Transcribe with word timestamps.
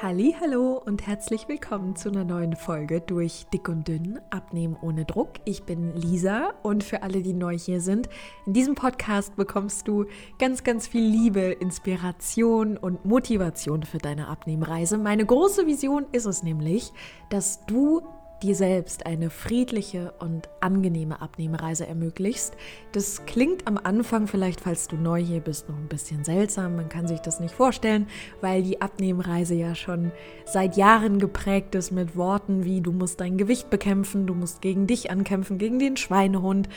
Hallo 0.00 0.80
und 0.86 1.08
herzlich 1.08 1.48
willkommen 1.48 1.96
zu 1.96 2.08
einer 2.10 2.22
neuen 2.22 2.54
Folge 2.54 3.00
durch 3.00 3.46
Dick 3.52 3.68
und 3.68 3.88
Dünn 3.88 4.20
Abnehmen 4.30 4.76
ohne 4.80 5.04
Druck. 5.04 5.30
Ich 5.44 5.64
bin 5.64 5.92
Lisa 5.96 6.52
und 6.62 6.84
für 6.84 7.02
alle, 7.02 7.20
die 7.20 7.32
neu 7.32 7.58
hier 7.58 7.80
sind, 7.80 8.08
in 8.46 8.52
diesem 8.52 8.76
Podcast 8.76 9.34
bekommst 9.34 9.88
du 9.88 10.04
ganz, 10.38 10.62
ganz 10.62 10.86
viel 10.86 11.02
Liebe, 11.02 11.40
Inspiration 11.40 12.76
und 12.76 13.06
Motivation 13.06 13.82
für 13.82 13.98
deine 13.98 14.28
Abnehmreise. 14.28 14.98
Meine 14.98 15.26
große 15.26 15.66
Vision 15.66 16.06
ist 16.12 16.26
es 16.26 16.44
nämlich, 16.44 16.92
dass 17.28 17.66
du 17.66 18.02
dir 18.42 18.54
selbst 18.54 19.06
eine 19.06 19.30
friedliche 19.30 20.12
und 20.18 20.48
angenehme 20.60 21.20
Abnehmreise 21.20 21.86
ermöglichst. 21.86 22.54
Das 22.92 23.24
klingt 23.26 23.66
am 23.66 23.78
Anfang 23.82 24.26
vielleicht, 24.26 24.60
falls 24.60 24.88
du 24.88 24.96
neu 24.96 25.20
hier 25.22 25.40
bist, 25.40 25.68
noch 25.68 25.76
ein 25.76 25.88
bisschen 25.88 26.24
seltsam. 26.24 26.76
Man 26.76 26.88
kann 26.88 27.08
sich 27.08 27.20
das 27.20 27.40
nicht 27.40 27.54
vorstellen, 27.54 28.06
weil 28.40 28.62
die 28.62 28.80
Abnehmreise 28.80 29.54
ja 29.54 29.74
schon 29.74 30.12
seit 30.44 30.76
Jahren 30.76 31.18
geprägt 31.18 31.74
ist 31.74 31.90
mit 31.90 32.16
Worten 32.16 32.58
wie 32.64 32.80
du 32.80 32.92
musst 32.92 33.20
dein 33.20 33.36
Gewicht 33.36 33.70
bekämpfen, 33.70 34.26
du 34.26 34.34
musst 34.34 34.60
gegen 34.60 34.86
dich 34.86 35.10
ankämpfen, 35.10 35.58
gegen 35.58 35.78
den 35.78 35.96
Schweinehund. 35.96 36.68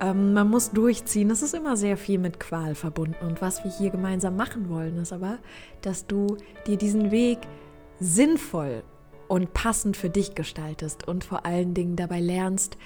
Ähm, 0.00 0.32
man 0.32 0.48
muss 0.48 0.70
durchziehen. 0.70 1.30
Es 1.30 1.42
ist 1.42 1.54
immer 1.54 1.76
sehr 1.76 1.96
viel 1.96 2.18
mit 2.18 2.40
Qual 2.40 2.74
verbunden. 2.74 3.26
Und 3.26 3.40
was 3.40 3.64
wir 3.64 3.70
hier 3.70 3.90
gemeinsam 3.90 4.36
machen 4.36 4.68
wollen, 4.68 4.96
ist 4.98 5.12
aber, 5.12 5.38
dass 5.82 6.06
du 6.06 6.36
dir 6.66 6.76
diesen 6.76 7.10
Weg 7.10 7.38
sinnvoll 8.00 8.82
und 9.28 9.52
passend 9.52 9.96
für 9.96 10.10
dich 10.10 10.34
gestaltest 10.34 11.06
und 11.06 11.24
vor 11.24 11.46
allen 11.46 11.74
Dingen 11.74 11.96
dabei 11.96 12.20
lernst, 12.20 12.76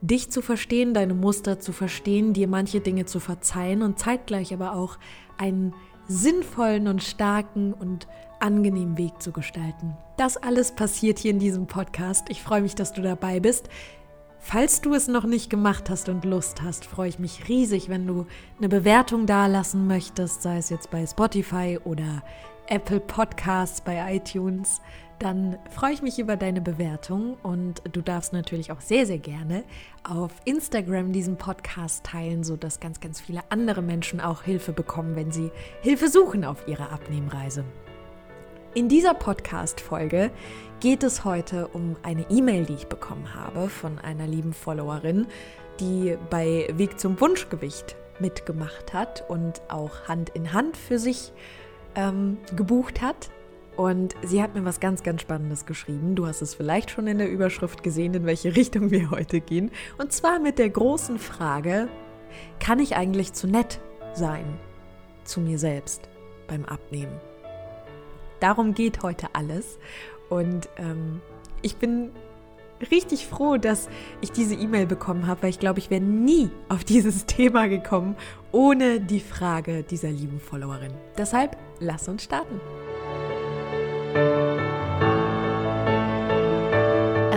dich 0.00 0.30
zu 0.30 0.42
verstehen, 0.42 0.94
deine 0.94 1.14
Muster 1.14 1.60
zu 1.60 1.72
verstehen, 1.72 2.32
dir 2.32 2.48
manche 2.48 2.80
Dinge 2.80 3.06
zu 3.06 3.20
verzeihen 3.20 3.82
und 3.82 3.98
zeitgleich 3.98 4.52
aber 4.52 4.74
auch 4.74 4.98
einen 5.38 5.74
sinnvollen 6.08 6.88
und 6.88 7.02
starken 7.02 7.72
und 7.72 8.08
angenehmen 8.40 8.98
Weg 8.98 9.22
zu 9.22 9.30
gestalten. 9.30 9.96
Das 10.16 10.36
alles 10.36 10.72
passiert 10.72 11.20
hier 11.20 11.30
in 11.30 11.38
diesem 11.38 11.66
Podcast. 11.66 12.26
Ich 12.28 12.42
freue 12.42 12.62
mich, 12.62 12.74
dass 12.74 12.92
du 12.92 13.00
dabei 13.00 13.38
bist. 13.38 13.68
Falls 14.40 14.80
du 14.80 14.92
es 14.92 15.06
noch 15.06 15.24
nicht 15.24 15.50
gemacht 15.50 15.88
hast 15.88 16.08
und 16.08 16.24
Lust 16.24 16.62
hast, 16.62 16.84
freue 16.84 17.08
ich 17.08 17.20
mich 17.20 17.48
riesig, 17.48 17.88
wenn 17.88 18.08
du 18.08 18.26
eine 18.58 18.68
Bewertung 18.68 19.26
dalassen 19.26 19.86
möchtest, 19.86 20.42
sei 20.42 20.58
es 20.58 20.68
jetzt 20.68 20.90
bei 20.90 21.06
Spotify 21.06 21.78
oder 21.84 22.24
Apple 22.66 22.98
Podcasts, 22.98 23.80
bei 23.80 24.16
iTunes 24.16 24.80
dann 25.22 25.56
freue 25.70 25.92
ich 25.92 26.02
mich 26.02 26.18
über 26.18 26.36
deine 26.36 26.60
Bewertung 26.60 27.36
und 27.44 27.80
du 27.92 28.00
darfst 28.00 28.32
natürlich 28.32 28.72
auch 28.72 28.80
sehr, 28.80 29.06
sehr 29.06 29.18
gerne 29.18 29.62
auf 30.02 30.32
Instagram 30.44 31.12
diesen 31.12 31.36
Podcast 31.36 32.04
teilen, 32.04 32.42
sodass 32.42 32.80
ganz, 32.80 32.98
ganz 32.98 33.20
viele 33.20 33.40
andere 33.48 33.82
Menschen 33.82 34.20
auch 34.20 34.42
Hilfe 34.42 34.72
bekommen, 34.72 35.14
wenn 35.14 35.30
sie 35.30 35.52
Hilfe 35.80 36.08
suchen 36.08 36.44
auf 36.44 36.66
ihrer 36.66 36.90
Abnehmreise. 36.90 37.64
In 38.74 38.88
dieser 38.88 39.14
Podcast-Folge 39.14 40.32
geht 40.80 41.04
es 41.04 41.24
heute 41.24 41.68
um 41.68 41.94
eine 42.02 42.28
E-Mail, 42.28 42.64
die 42.64 42.74
ich 42.74 42.86
bekommen 42.88 43.32
habe 43.32 43.68
von 43.68 44.00
einer 44.00 44.26
lieben 44.26 44.52
Followerin, 44.52 45.28
die 45.78 46.16
bei 46.30 46.68
Weg 46.72 46.98
zum 46.98 47.20
Wunschgewicht 47.20 47.94
mitgemacht 48.18 48.92
hat 48.92 49.24
und 49.28 49.62
auch 49.68 50.08
Hand 50.08 50.30
in 50.30 50.52
Hand 50.52 50.76
für 50.76 50.98
sich 50.98 51.32
ähm, 51.94 52.38
gebucht 52.56 53.00
hat. 53.00 53.30
Und 53.76 54.14
sie 54.22 54.42
hat 54.42 54.54
mir 54.54 54.64
was 54.64 54.80
ganz, 54.80 55.02
ganz 55.02 55.22
Spannendes 55.22 55.64
geschrieben. 55.64 56.14
Du 56.14 56.26
hast 56.26 56.42
es 56.42 56.54
vielleicht 56.54 56.90
schon 56.90 57.06
in 57.06 57.18
der 57.18 57.30
Überschrift 57.30 57.82
gesehen, 57.82 58.14
in 58.14 58.26
welche 58.26 58.54
Richtung 58.56 58.90
wir 58.90 59.10
heute 59.10 59.40
gehen. 59.40 59.70
Und 59.98 60.12
zwar 60.12 60.38
mit 60.38 60.58
der 60.58 60.70
großen 60.70 61.18
Frage, 61.18 61.88
kann 62.60 62.78
ich 62.78 62.96
eigentlich 62.96 63.32
zu 63.32 63.46
nett 63.46 63.80
sein 64.14 64.44
zu 65.24 65.40
mir 65.40 65.58
selbst 65.58 66.08
beim 66.48 66.64
Abnehmen? 66.64 67.18
Darum 68.40 68.74
geht 68.74 69.02
heute 69.02 69.28
alles. 69.34 69.78
Und 70.28 70.68
ähm, 70.76 71.20
ich 71.62 71.76
bin 71.76 72.10
richtig 72.90 73.26
froh, 73.26 73.56
dass 73.56 73.88
ich 74.20 74.32
diese 74.32 74.54
E-Mail 74.54 74.86
bekommen 74.86 75.26
habe, 75.26 75.44
weil 75.44 75.50
ich 75.50 75.60
glaube, 75.60 75.78
ich 75.78 75.90
wäre 75.90 76.00
nie 76.00 76.50
auf 76.68 76.84
dieses 76.84 77.26
Thema 77.26 77.68
gekommen 77.68 78.16
ohne 78.50 79.00
die 79.00 79.20
Frage 79.20 79.82
dieser 79.82 80.10
lieben 80.10 80.40
Followerin. 80.40 80.92
Deshalb 81.16 81.56
lass 81.78 82.08
uns 82.08 82.24
starten. 82.24 82.60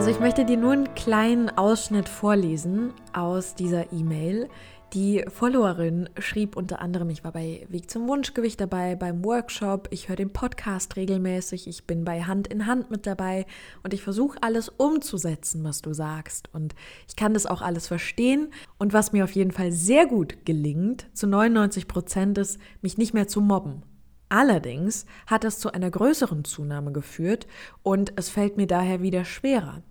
Also 0.05 0.09
ich 0.09 0.19
möchte 0.19 0.45
dir 0.45 0.57
nur 0.57 0.73
einen 0.73 0.93
kleinen 0.93 1.49
Ausschnitt 1.49 2.07
vorlesen 2.07 2.93
aus 3.11 3.55
dieser 3.55 3.91
E-Mail. 3.91 4.49
Die 4.93 5.25
Followerin 5.27 6.09
schrieb 6.19 6.55
unter 6.55 6.79
anderem, 6.79 7.09
ich 7.09 7.23
war 7.23 7.31
bei 7.31 7.65
Weg 7.69 7.89
zum 7.89 8.07
Wunschgewicht 8.07 8.61
dabei, 8.61 8.95
beim 8.95 9.25
Workshop, 9.25 9.87
ich 9.89 10.07
höre 10.07 10.15
den 10.15 10.31
Podcast 10.31 10.95
regelmäßig, 10.95 11.67
ich 11.67 11.85
bin 11.85 12.05
bei 12.05 12.21
Hand 12.21 12.47
in 12.47 12.65
Hand 12.67 12.91
mit 12.91 13.07
dabei 13.07 13.47
und 13.81 13.93
ich 13.93 14.03
versuche 14.03 14.37
alles 14.41 14.69
umzusetzen, 14.69 15.63
was 15.63 15.81
du 15.81 15.91
sagst. 15.93 16.49
Und 16.53 16.75
ich 17.07 17.15
kann 17.15 17.33
das 17.33 17.47
auch 17.47 17.61
alles 17.61 17.87
verstehen. 17.87 18.53
Und 18.77 18.93
was 18.93 19.11
mir 19.11 19.23
auf 19.23 19.31
jeden 19.31 19.51
Fall 19.51 19.71
sehr 19.71 20.05
gut 20.05 20.45
gelingt, 20.45 21.07
zu 21.13 21.25
99 21.25 21.87
Prozent, 21.87 22.37
ist, 22.37 22.59
mich 22.81 22.97
nicht 22.99 23.13
mehr 23.15 23.27
zu 23.27 23.41
mobben. 23.41 23.81
Allerdings 24.29 25.05
hat 25.27 25.43
es 25.43 25.59
zu 25.59 25.71
einer 25.71 25.91
größeren 25.91 26.43
Zunahme 26.45 26.91
geführt 26.91 27.47
und 27.83 28.13
es 28.15 28.29
fällt 28.29 28.57
mir 28.57 28.67
daher 28.67 29.01
wieder 29.01 29.23
schwerer. 29.23 29.83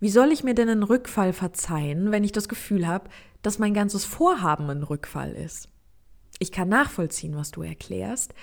Wie 0.00 0.08
soll 0.08 0.32
ich 0.32 0.44
mir 0.44 0.54
denn 0.54 0.68
einen 0.68 0.82
Rückfall 0.82 1.32
verzeihen, 1.32 2.10
wenn 2.10 2.24
ich 2.24 2.32
das 2.32 2.48
Gefühl 2.48 2.86
habe, 2.86 3.10
dass 3.42 3.58
mein 3.58 3.74
ganzes 3.74 4.04
Vorhaben 4.04 4.70
ein 4.70 4.82
Rückfall 4.82 5.32
ist? 5.32 5.68
Ich 6.38 6.52
kann 6.52 6.68
nachvollziehen, 6.68 7.36
was 7.36 7.50
du 7.50 7.62
erklärst, 7.62 8.34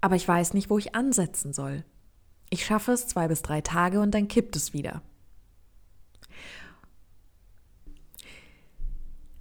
aber 0.00 0.16
ich 0.16 0.28
weiß 0.28 0.54
nicht, 0.54 0.70
wo 0.70 0.78
ich 0.78 0.94
ansetzen 0.94 1.52
soll. 1.52 1.84
Ich 2.50 2.64
schaffe 2.64 2.92
es 2.92 3.06
zwei 3.06 3.28
bis 3.28 3.42
drei 3.42 3.60
Tage 3.60 4.00
und 4.00 4.12
dann 4.12 4.28
kippt 4.28 4.54
es 4.56 4.72
wieder. 4.72 5.02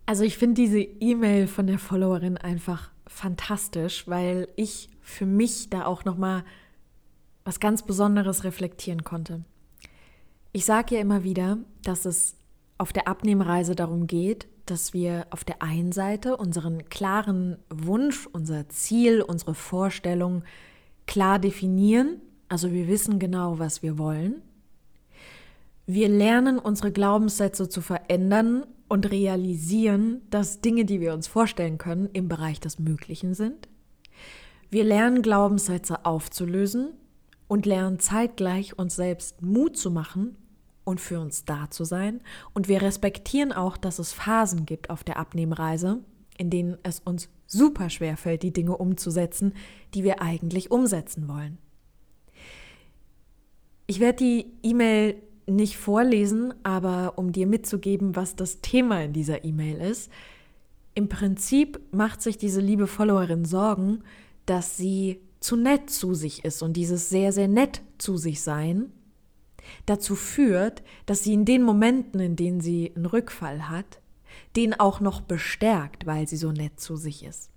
Also 0.05 0.23
ich 0.23 0.37
finde 0.37 0.55
diese 0.55 0.79
E-Mail 0.79 1.47
von 1.47 1.67
der 1.67 1.77
Followerin 1.77 2.37
einfach 2.37 2.89
fantastisch, 3.05 4.07
weil 4.07 4.47
ich 4.55 4.89
für 5.09 5.25
mich 5.25 5.69
da 5.69 5.85
auch 5.85 6.05
noch 6.05 6.17
mal 6.17 6.43
was 7.43 7.59
ganz 7.59 7.83
Besonderes 7.83 8.43
reflektieren 8.43 9.03
konnte. 9.03 9.43
Ich 10.51 10.65
sage 10.65 10.95
ja 10.95 11.01
immer 11.01 11.23
wieder, 11.23 11.57
dass 11.83 12.05
es 12.05 12.35
auf 12.77 12.93
der 12.93 13.07
Abnehmreise 13.07 13.75
darum 13.75 14.07
geht, 14.07 14.47
dass 14.65 14.93
wir 14.93 15.27
auf 15.31 15.43
der 15.43 15.61
einen 15.61 15.91
Seite 15.91 16.37
unseren 16.37 16.89
klaren 16.89 17.57
Wunsch, 17.69 18.27
unser 18.27 18.69
Ziel, 18.69 19.21
unsere 19.21 19.55
Vorstellung 19.55 20.43
klar 21.07 21.39
definieren, 21.39 22.21
also 22.49 22.71
wir 22.71 22.87
wissen 22.87 23.19
genau, 23.19 23.59
was 23.59 23.83
wir 23.83 23.97
wollen. 23.97 24.41
Wir 25.85 26.07
lernen 26.07 26.59
unsere 26.59 26.91
Glaubenssätze 26.91 27.69
zu 27.69 27.81
verändern 27.81 28.65
und 28.87 29.09
realisieren, 29.09 30.21
dass 30.29 30.61
Dinge, 30.61 30.85
die 30.85 30.99
wir 30.99 31.13
uns 31.13 31.27
vorstellen 31.27 31.77
können, 31.77 32.09
im 32.13 32.27
Bereich 32.27 32.59
des 32.59 32.79
Möglichen 32.79 33.33
sind. 33.33 33.68
Wir 34.69 34.83
lernen 34.83 35.21
Glaubenssätze 35.21 36.05
aufzulösen 36.05 36.93
und 37.47 37.65
lernen 37.65 37.99
zeitgleich 37.99 38.77
uns 38.77 38.95
selbst 38.95 39.41
Mut 39.41 39.77
zu 39.77 39.89
machen 39.89 40.37
und 40.83 41.01
für 41.01 41.19
uns 41.19 41.45
da 41.45 41.71
zu 41.71 41.83
sein. 41.85 42.21
Und 42.53 42.67
wir 42.67 42.81
respektieren 42.81 43.51
auch, 43.51 43.77
dass 43.77 43.97
es 43.97 44.13
Phasen 44.13 44.65
gibt 44.65 44.89
auf 44.89 45.03
der 45.03 45.17
Abnehmreise, 45.17 45.99
in 46.37 46.51
denen 46.51 46.77
es 46.83 46.99
uns 46.99 47.29
super 47.47 47.89
schwer 47.89 48.15
fällt, 48.15 48.43
die 48.43 48.53
Dinge 48.53 48.77
umzusetzen, 48.77 49.53
die 49.95 50.03
wir 50.03 50.21
eigentlich 50.21 50.69
umsetzen 50.69 51.27
wollen. 51.27 51.57
Ich 53.87 53.99
werde 53.99 54.17
die 54.17 54.45
E-Mail 54.61 55.15
nicht 55.47 55.77
vorlesen, 55.77 56.53
aber 56.61 57.13
um 57.17 57.31
dir 57.31 57.47
mitzugeben, 57.47 58.15
was 58.15 58.35
das 58.35 58.61
Thema 58.61 59.03
in 59.03 59.13
dieser 59.13 59.43
E-Mail 59.43 59.81
ist. 59.81 60.11
Im 60.93 61.09
Prinzip 61.09 61.79
macht 61.91 62.21
sich 62.21 62.37
diese 62.37 62.61
liebe 62.61 62.85
Followerin 62.85 63.45
Sorgen, 63.45 64.03
dass 64.49 64.77
sie 64.77 65.21
zu 65.39 65.55
nett 65.55 65.89
zu 65.89 66.13
sich 66.13 66.43
ist 66.43 66.61
und 66.61 66.73
dieses 66.73 67.09
sehr, 67.09 67.31
sehr 67.31 67.47
nett 67.47 67.81
zu 67.97 68.17
sich 68.17 68.41
sein 68.41 68.91
dazu 69.85 70.15
führt, 70.15 70.83
dass 71.05 71.23
sie 71.23 71.33
in 71.33 71.45
den 71.45 71.63
Momenten, 71.63 72.19
in 72.19 72.35
denen 72.35 72.59
sie 72.59 72.91
einen 72.95 73.05
Rückfall 73.05 73.69
hat, 73.69 74.01
den 74.55 74.79
auch 74.79 74.99
noch 74.99 75.21
bestärkt, 75.21 76.05
weil 76.05 76.27
sie 76.27 76.37
so 76.37 76.51
nett 76.51 76.79
zu 76.79 76.95
sich 76.95 77.23
ist. 77.23 77.51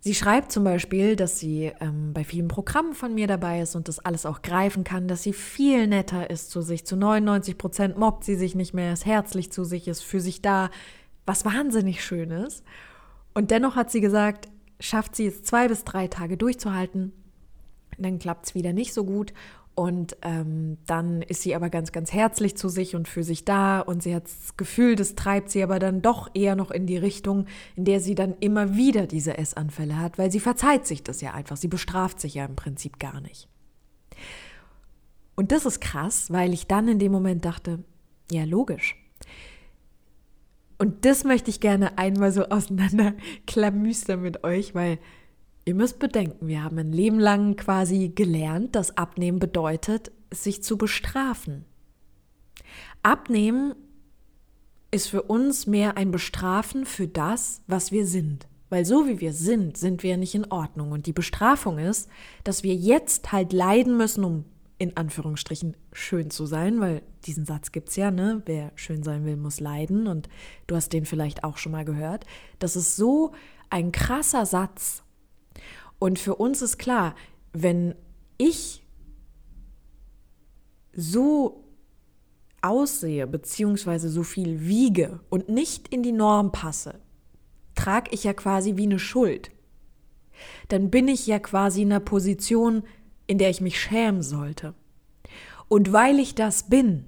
Sie 0.00 0.14
schreibt 0.14 0.52
zum 0.52 0.64
Beispiel, 0.64 1.16
dass 1.16 1.38
sie 1.38 1.72
ähm, 1.80 2.12
bei 2.12 2.24
vielen 2.24 2.48
Programmen 2.48 2.94
von 2.94 3.14
mir 3.14 3.26
dabei 3.26 3.60
ist 3.62 3.74
und 3.74 3.88
das 3.88 3.98
alles 3.98 4.26
auch 4.26 4.42
greifen 4.42 4.84
kann, 4.84 5.08
dass 5.08 5.22
sie 5.22 5.32
viel 5.32 5.86
netter 5.86 6.28
ist 6.28 6.50
zu 6.50 6.60
sich. 6.60 6.84
Zu 6.84 6.96
99 6.96 7.56
Prozent 7.56 7.96
mobbt 7.96 8.22
sie 8.24 8.34
sich 8.34 8.54
nicht 8.54 8.74
mehr, 8.74 8.92
ist 8.92 9.06
herzlich 9.06 9.50
zu 9.50 9.64
sich, 9.64 9.88
ist 9.88 10.02
für 10.02 10.20
sich 10.20 10.42
da, 10.42 10.70
was 11.24 11.46
wahnsinnig 11.46 12.04
schön 12.04 12.30
ist. 12.30 12.64
Und 13.34 13.50
dennoch 13.50 13.76
hat 13.76 13.90
sie 13.90 14.00
gesagt, 14.00 14.48
schafft 14.80 15.16
sie 15.16 15.26
es 15.26 15.42
zwei 15.42 15.68
bis 15.68 15.84
drei 15.84 16.08
Tage 16.08 16.36
durchzuhalten, 16.36 17.12
dann 17.98 18.18
klappt 18.18 18.46
es 18.46 18.54
wieder 18.54 18.72
nicht 18.72 18.94
so 18.94 19.04
gut 19.04 19.32
Und 19.76 20.16
ähm, 20.22 20.78
dann 20.86 21.20
ist 21.22 21.42
sie 21.42 21.54
aber 21.54 21.68
ganz, 21.68 21.90
ganz 21.90 22.12
herzlich 22.12 22.56
zu 22.56 22.68
sich 22.68 22.94
und 22.94 23.08
für 23.08 23.24
sich 23.24 23.44
da. 23.44 23.80
Und 23.80 24.04
sie 24.04 24.14
hat 24.14 24.24
das 24.24 24.56
Gefühl, 24.56 24.94
das 24.94 25.16
treibt 25.16 25.50
sie 25.50 25.64
aber 25.64 25.80
dann 25.80 26.00
doch 26.00 26.30
eher 26.32 26.54
noch 26.54 26.70
in 26.70 26.86
die 26.86 26.96
Richtung, 26.96 27.46
in 27.74 27.84
der 27.84 27.98
sie 27.98 28.14
dann 28.14 28.34
immer 28.38 28.76
wieder 28.76 29.06
diese 29.08 29.36
Essanfälle 29.36 29.98
hat, 29.98 30.16
weil 30.16 30.30
sie 30.30 30.40
verzeiht 30.40 30.86
sich 30.86 31.02
das 31.02 31.20
ja 31.20 31.34
einfach. 31.34 31.56
Sie 31.56 31.68
bestraft 31.68 32.20
sich 32.20 32.34
ja 32.34 32.44
im 32.44 32.54
Prinzip 32.54 33.00
gar 33.00 33.20
nicht. 33.20 33.48
Und 35.34 35.50
das 35.50 35.66
ist 35.66 35.80
krass, 35.80 36.30
weil 36.30 36.52
ich 36.52 36.68
dann 36.68 36.86
in 36.86 37.00
dem 37.00 37.10
Moment 37.10 37.44
dachte, 37.44 37.82
ja, 38.30 38.44
logisch. 38.44 38.96
Und 40.78 41.04
das 41.04 41.24
möchte 41.24 41.50
ich 41.50 41.60
gerne 41.60 41.98
einmal 41.98 42.32
so 42.32 42.44
auseinanderklamüstern 42.46 44.20
mit 44.22 44.44
euch, 44.44 44.74
weil 44.74 44.98
ihr 45.64 45.74
müsst 45.74 45.98
bedenken, 45.98 46.48
wir 46.48 46.62
haben 46.62 46.78
ein 46.78 46.92
Leben 46.92 47.18
lang 47.18 47.56
quasi 47.56 48.12
gelernt, 48.14 48.74
dass 48.74 48.96
Abnehmen 48.96 49.38
bedeutet, 49.38 50.12
sich 50.32 50.62
zu 50.62 50.76
bestrafen. 50.76 51.64
Abnehmen 53.02 53.74
ist 54.90 55.08
für 55.08 55.22
uns 55.22 55.66
mehr 55.66 55.96
ein 55.96 56.10
Bestrafen 56.10 56.86
für 56.86 57.08
das, 57.08 57.62
was 57.66 57.92
wir 57.92 58.06
sind. 58.06 58.46
Weil 58.70 58.84
so 58.84 59.06
wie 59.06 59.20
wir 59.20 59.32
sind, 59.32 59.76
sind 59.76 60.02
wir 60.02 60.16
nicht 60.16 60.34
in 60.34 60.50
Ordnung. 60.50 60.92
Und 60.92 61.06
die 61.06 61.12
Bestrafung 61.12 61.78
ist, 61.78 62.08
dass 62.44 62.62
wir 62.62 62.74
jetzt 62.74 63.30
halt 63.30 63.52
leiden 63.52 63.96
müssen, 63.96 64.24
um 64.24 64.44
in 64.78 64.96
Anführungsstrichen 64.96 65.76
schön 65.92 66.30
zu 66.30 66.46
sein, 66.46 66.80
weil 66.80 67.02
diesen 67.24 67.44
Satz 67.44 67.72
gibt 67.72 67.90
es 67.90 67.96
ja, 67.96 68.10
ne? 68.10 68.42
Wer 68.46 68.72
schön 68.74 69.02
sein 69.02 69.24
will, 69.24 69.36
muss 69.36 69.60
leiden. 69.60 70.06
Und 70.06 70.28
du 70.66 70.74
hast 70.74 70.92
den 70.92 71.06
vielleicht 71.06 71.44
auch 71.44 71.58
schon 71.58 71.72
mal 71.72 71.84
gehört. 71.84 72.26
Das 72.58 72.76
ist 72.76 72.96
so 72.96 73.32
ein 73.70 73.92
krasser 73.92 74.46
Satz. 74.46 75.02
Und 75.98 76.18
für 76.18 76.34
uns 76.34 76.60
ist 76.60 76.78
klar, 76.78 77.14
wenn 77.52 77.94
ich 78.36 78.84
so 80.92 81.64
aussehe, 82.62 83.26
beziehungsweise 83.26 84.08
so 84.08 84.22
viel 84.22 84.66
wiege 84.66 85.20
und 85.28 85.48
nicht 85.48 85.88
in 85.88 86.02
die 86.02 86.12
Norm 86.12 86.50
passe, 86.50 87.00
trage 87.74 88.10
ich 88.12 88.24
ja 88.24 88.32
quasi 88.32 88.76
wie 88.76 88.84
eine 88.84 88.98
Schuld. 88.98 89.50
Dann 90.68 90.90
bin 90.90 91.08
ich 91.08 91.26
ja 91.26 91.38
quasi 91.38 91.82
in 91.82 91.92
einer 91.92 92.00
Position, 92.00 92.82
in 93.26 93.38
der 93.38 93.50
ich 93.50 93.60
mich 93.60 93.80
schämen 93.80 94.22
sollte. 94.22 94.74
Und 95.68 95.92
weil 95.92 96.18
ich 96.18 96.34
das 96.34 96.68
bin, 96.68 97.06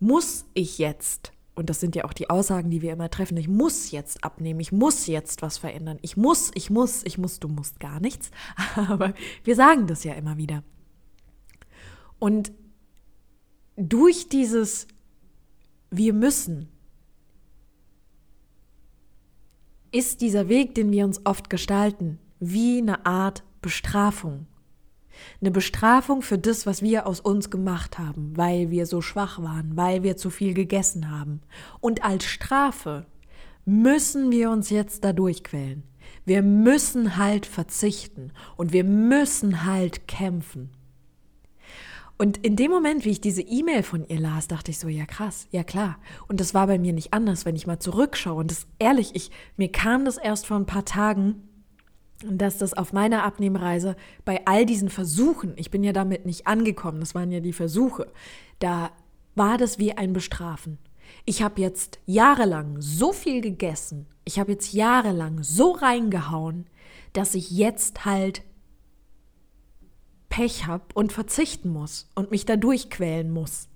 muss 0.00 0.46
ich 0.54 0.78
jetzt, 0.78 1.32
und 1.54 1.70
das 1.70 1.80
sind 1.80 1.94
ja 1.94 2.04
auch 2.04 2.12
die 2.12 2.30
Aussagen, 2.30 2.70
die 2.70 2.82
wir 2.82 2.92
immer 2.92 3.10
treffen, 3.10 3.36
ich 3.36 3.48
muss 3.48 3.90
jetzt 3.90 4.24
abnehmen, 4.24 4.60
ich 4.60 4.72
muss 4.72 5.06
jetzt 5.06 5.42
was 5.42 5.58
verändern, 5.58 5.98
ich 6.02 6.16
muss, 6.16 6.50
ich 6.54 6.70
muss, 6.70 7.02
ich 7.04 7.18
muss, 7.18 7.40
du 7.40 7.48
musst 7.48 7.80
gar 7.80 8.00
nichts, 8.00 8.30
aber 8.76 9.14
wir 9.44 9.54
sagen 9.54 9.86
das 9.86 10.04
ja 10.04 10.14
immer 10.14 10.36
wieder. 10.36 10.62
Und 12.18 12.52
durch 13.76 14.28
dieses 14.28 14.86
wir 15.90 16.12
müssen 16.12 16.68
ist 19.92 20.20
dieser 20.20 20.48
Weg, 20.48 20.74
den 20.74 20.90
wir 20.90 21.04
uns 21.04 21.24
oft 21.24 21.48
gestalten, 21.48 22.18
wie 22.38 22.78
eine 22.78 23.06
Art 23.06 23.44
Bestrafung. 23.62 24.46
Eine 25.40 25.50
Bestrafung 25.50 26.22
für 26.22 26.38
das, 26.38 26.66
was 26.66 26.82
wir 26.82 27.06
aus 27.06 27.20
uns 27.20 27.50
gemacht 27.50 27.98
haben, 27.98 28.32
weil 28.36 28.70
wir 28.70 28.86
so 28.86 29.00
schwach 29.00 29.42
waren, 29.42 29.76
weil 29.76 30.02
wir 30.02 30.16
zu 30.16 30.30
viel 30.30 30.54
gegessen 30.54 31.10
haben. 31.10 31.40
Und 31.80 32.04
als 32.04 32.24
Strafe 32.24 33.06
müssen 33.64 34.30
wir 34.30 34.50
uns 34.50 34.70
jetzt 34.70 35.04
da 35.04 35.12
durchquälen. 35.12 35.82
Wir 36.24 36.42
müssen 36.42 37.16
halt 37.16 37.46
verzichten 37.46 38.32
und 38.56 38.72
wir 38.72 38.84
müssen 38.84 39.64
halt 39.64 40.08
kämpfen. 40.08 40.70
Und 42.18 42.38
in 42.38 42.56
dem 42.56 42.70
Moment, 42.70 43.04
wie 43.04 43.10
ich 43.10 43.20
diese 43.20 43.42
E-Mail 43.42 43.82
von 43.82 44.06
ihr 44.08 44.18
las, 44.18 44.48
dachte 44.48 44.70
ich 44.70 44.78
so, 44.78 44.88
ja 44.88 45.04
krass, 45.04 45.46
ja 45.50 45.64
klar. 45.64 45.98
Und 46.28 46.40
das 46.40 46.54
war 46.54 46.66
bei 46.66 46.78
mir 46.78 46.94
nicht 46.94 47.12
anders, 47.12 47.44
wenn 47.44 47.56
ich 47.56 47.66
mal 47.66 47.78
zurückschaue. 47.78 48.40
Und 48.40 48.50
das 48.50 48.66
ehrlich, 48.78 49.14
ich, 49.14 49.30
mir 49.56 49.70
kam 49.70 50.06
das 50.06 50.16
erst 50.16 50.46
vor 50.46 50.56
ein 50.56 50.66
paar 50.66 50.86
Tagen, 50.86 51.42
dass 52.24 52.58
das 52.58 52.74
auf 52.74 52.92
meiner 52.92 53.24
Abnehmreise 53.24 53.96
bei 54.24 54.46
all 54.46 54.66
diesen 54.66 54.88
Versuchen, 54.88 55.54
ich 55.56 55.70
bin 55.70 55.84
ja 55.84 55.92
damit 55.92 56.26
nicht 56.26 56.46
angekommen, 56.46 57.00
das 57.00 57.14
waren 57.14 57.30
ja 57.30 57.40
die 57.40 57.52
Versuche, 57.52 58.10
da 58.58 58.90
war 59.34 59.58
das 59.58 59.78
wie 59.78 59.92
ein 59.92 60.12
Bestrafen. 60.12 60.78
Ich 61.24 61.42
habe 61.42 61.60
jetzt 61.60 62.00
jahrelang 62.06 62.80
so 62.80 63.12
viel 63.12 63.40
gegessen, 63.40 64.06
ich 64.24 64.38
habe 64.38 64.52
jetzt 64.52 64.72
jahrelang 64.72 65.42
so 65.42 65.72
reingehauen, 65.72 66.66
dass 67.12 67.34
ich 67.34 67.50
jetzt 67.50 68.04
halt 68.04 68.42
Pech 70.28 70.66
habe 70.66 70.84
und 70.94 71.12
verzichten 71.12 71.70
muss 71.70 72.10
und 72.14 72.30
mich 72.30 72.44
da 72.44 72.56
durchquälen 72.56 73.30
muss. 73.30 73.68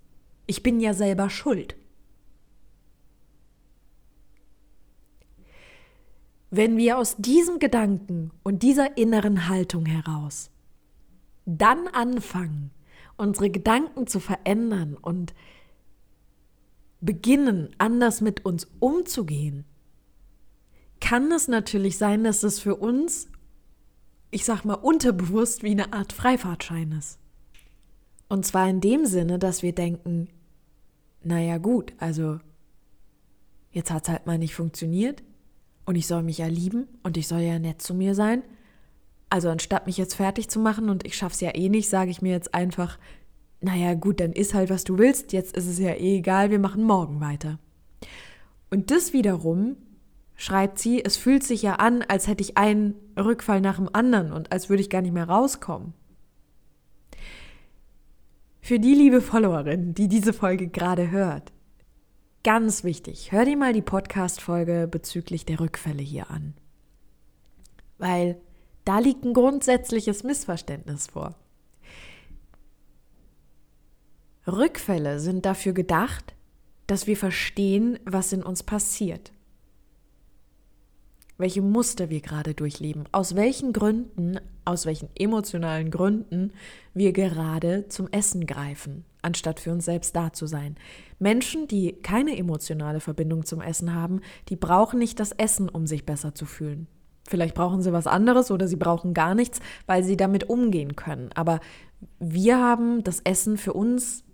Ich 0.47 0.63
bin 0.63 0.81
ja 0.81 0.95
selber 0.95 1.31
schuld. 1.31 1.77
Wenn 6.51 6.77
wir 6.77 6.99
aus 6.99 7.17
diesem 7.17 7.59
Gedanken 7.59 8.33
und 8.43 8.63
dieser 8.63 8.97
inneren 8.97 9.49
Haltung 9.49 9.87
heraus 9.87 10.51
dann 11.47 11.89
anfangen, 11.89 12.71
unsere 13.17 13.51
Gedanken 13.51 14.07
zu 14.07 14.21
verändern 14.21 14.95
und 14.95 15.35
beginnen, 17.01 17.71
anders 17.79 18.21
mit 18.21 18.45
uns 18.45 18.69
umzugehen, 18.79 19.65
kann 21.01 21.33
es 21.33 21.49
natürlich 21.49 21.99
sein, 21.99 22.25
dass 22.25 22.43
es 22.43 22.61
für 22.61 22.77
uns, 22.77 23.29
ich 24.31 24.45
sag 24.45 24.65
mal, 24.65 24.75
unterbewusst 24.75 25.63
wie 25.63 25.71
eine 25.71 25.93
Art 25.93 26.13
Freifahrtschein 26.13 26.93
ist. 26.93 27.19
Und 28.29 28.45
zwar 28.47 28.69
in 28.69 28.81
dem 28.81 29.07
Sinne, 29.07 29.39
dass 29.39 29.63
wir 29.63 29.75
denken, 29.75 30.29
naja 31.23 31.59
gut, 31.59 31.95
also 31.99 32.39
jetzt 33.71 33.91
hat 33.91 34.05
es 34.05 34.09
halt 34.09 34.27
mal 34.27 34.39
nicht 34.39 34.55
funktioniert, 34.55 35.23
und 35.85 35.97
ich 35.97 36.07
soll 36.07 36.23
mich 36.23 36.39
ja 36.39 36.47
lieben 36.47 36.87
und 37.03 37.17
ich 37.17 37.29
soll 37.29 37.41
ja 37.41 37.59
nett 37.59 37.83
zu 37.83 37.95
mir 37.95 38.15
sein. 38.15 38.43
Also 39.29 39.49
anstatt 39.49 39.87
mich 39.87 39.97
jetzt 39.97 40.15
fertig 40.15 40.49
zu 40.49 40.59
machen 40.59 40.91
und 40.91 41.07
ich 41.07 41.17
schaff's 41.17 41.41
ja 41.41 41.55
eh 41.55 41.69
nicht, 41.69 41.89
sage 41.89 42.11
ich 42.11 42.23
mir 42.23 42.33
jetzt 42.33 42.55
einfach, 42.55 42.99
naja 43.61 43.95
gut, 43.95 44.21
dann 44.21 44.33
ist 44.33 44.55
halt, 44.55 44.71
was 44.71 44.85
du 44.85 44.99
willst, 44.99 45.33
jetzt 45.33 45.57
ist 45.57 45.67
es 45.67 45.79
ja 45.79 45.93
eh 45.93 46.19
egal, 46.19 46.51
wir 46.51 46.59
machen 46.59 46.83
morgen 46.83 47.21
weiter. 47.21 47.59
Und 48.71 48.91
das 48.91 49.13
wiederum, 49.13 49.77
schreibt 50.37 50.79
sie, 50.79 51.05
es 51.05 51.17
fühlt 51.17 51.43
sich 51.45 51.63
ja 51.63 51.75
an, 51.75 52.03
als 52.03 52.27
hätte 52.27 52.43
ich 52.43 52.57
einen 52.57 52.95
Rückfall 53.19 53.61
nach 53.61 53.77
dem 53.77 53.91
anderen 53.93 54.33
und 54.33 54.53
als 54.53 54.69
würde 54.69 54.81
ich 54.81 54.91
gar 54.91 55.03
nicht 55.03 55.13
mehr 55.13 55.29
rauskommen. 55.29 55.93
Für 58.63 58.79
die 58.79 58.95
liebe 58.95 59.21
Followerin, 59.21 59.95
die 59.95 60.09
diese 60.09 60.33
Folge 60.33 60.69
gerade 60.69 61.11
hört, 61.11 61.53
Ganz 62.43 62.85
wichtig, 62.85 63.33
hör 63.33 63.45
dir 63.45 63.57
mal 63.57 63.75
die 63.75 63.83
Podcast-Folge 63.83 64.89
bezüglich 64.91 65.45
der 65.45 65.61
Rückfälle 65.61 66.03
hier 66.03 66.31
an. 66.31 66.55
Weil 67.99 68.41
da 68.87 68.99
liegt 68.99 69.25
ein 69.25 69.35
grundsätzliches 69.35 70.25
Missverständnis 70.25 71.09
vor. 71.09 71.35
Rückfälle 74.47 75.21
sind 75.21 75.45
dafür 75.45 75.75
gedacht, 75.75 76.35
dass 76.87 77.07
wir 77.07 77.19
verstehen, 77.19 77.99
was 78.07 78.33
in 78.33 78.43
uns 78.43 78.63
passiert 78.63 79.33
welche 81.41 81.63
Muster 81.63 82.11
wir 82.11 82.21
gerade 82.21 82.55
durchleben, 82.55 83.05
aus 83.13 83.35
welchen 83.35 83.73
Gründen, 83.73 84.39
aus 84.65 84.87
welchen 84.87 85.09
emotionalen 85.19 85.91
Gründen 85.91 86.53
wir 86.95 87.13
gerade 87.13 87.89
zum 87.89 88.09
Essen 88.09 88.47
greifen, 88.47 89.05
anstatt 89.23 89.59
für 89.59 89.73
uns 89.73 89.87
selbst 89.87 90.15
da 90.15 90.33
zu 90.33 90.47
sein. 90.47 90.77
Menschen, 91.19 91.67
die 91.67 91.93
keine 91.93 92.37
emotionale 92.37 93.01
Verbindung 93.01 93.45
zum 93.45 93.61
Essen 93.61 93.95
haben, 93.95 94.21
die 94.49 94.57
brauchen 94.57 94.99
nicht 94.99 95.19
das 95.19 95.33
Essen, 95.33 95.69
um 95.69 95.87
sich 95.87 96.05
besser 96.07 96.35
zu 96.35 96.47
fühlen. 96.47 96.87
Vielleicht 97.29 97.55
brauchen 97.55 97.83
sie 97.83 97.93
was 97.93 98.07
anderes 98.07 98.51
oder 98.51 98.67
sie 98.67 98.77
brauchen 98.77 99.15
gar 99.15 99.35
nichts, 99.35 99.61
weil 99.87 100.03
sie 100.03 100.17
damit 100.17 100.49
umgehen 100.51 100.97
können. 100.97 101.31
Aber 101.35 101.61
wir 102.19 102.59
haben 102.59 103.05
das 103.05 103.21
Essen 103.21 103.57
für 103.57 103.73
uns 103.73 104.25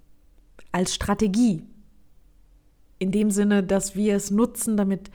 als 0.73 0.95
Strategie. 0.95 1.63
In 2.99 3.13
dem 3.13 3.31
Sinne, 3.31 3.63
dass 3.63 3.97
wir 3.97 4.17
es 4.17 4.31
nutzen, 4.31 4.77
damit 4.77 5.11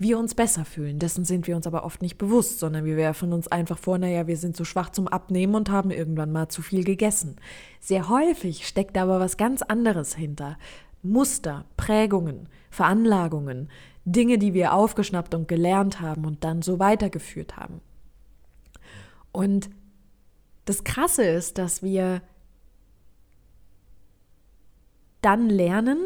wir 0.00 0.18
uns 0.18 0.34
besser 0.34 0.64
fühlen. 0.64 0.98
Dessen 0.98 1.26
sind 1.26 1.46
wir 1.46 1.54
uns 1.54 1.66
aber 1.66 1.84
oft 1.84 2.00
nicht 2.00 2.16
bewusst, 2.16 2.58
sondern 2.58 2.86
wir 2.86 2.96
werfen 2.96 3.34
uns 3.34 3.48
einfach 3.48 3.78
vor, 3.78 3.98
naja, 3.98 4.26
wir 4.26 4.38
sind 4.38 4.56
zu 4.56 4.64
schwach 4.64 4.88
zum 4.88 5.06
Abnehmen 5.06 5.54
und 5.54 5.70
haben 5.70 5.90
irgendwann 5.90 6.32
mal 6.32 6.48
zu 6.48 6.62
viel 6.62 6.84
gegessen. 6.84 7.36
Sehr 7.80 8.08
häufig 8.08 8.66
steckt 8.66 8.96
aber 8.96 9.20
was 9.20 9.36
ganz 9.36 9.60
anderes 9.60 10.14
hinter. 10.14 10.56
Muster, 11.02 11.66
Prägungen, 11.76 12.48
Veranlagungen, 12.70 13.68
Dinge, 14.06 14.38
die 14.38 14.54
wir 14.54 14.72
aufgeschnappt 14.72 15.34
und 15.34 15.48
gelernt 15.48 16.00
haben 16.00 16.24
und 16.24 16.44
dann 16.44 16.62
so 16.62 16.78
weitergeführt 16.78 17.58
haben. 17.58 17.82
Und 19.32 19.68
das 20.64 20.82
Krasse 20.82 21.24
ist, 21.24 21.58
dass 21.58 21.82
wir 21.82 22.22
dann 25.20 25.50
lernen, 25.50 25.98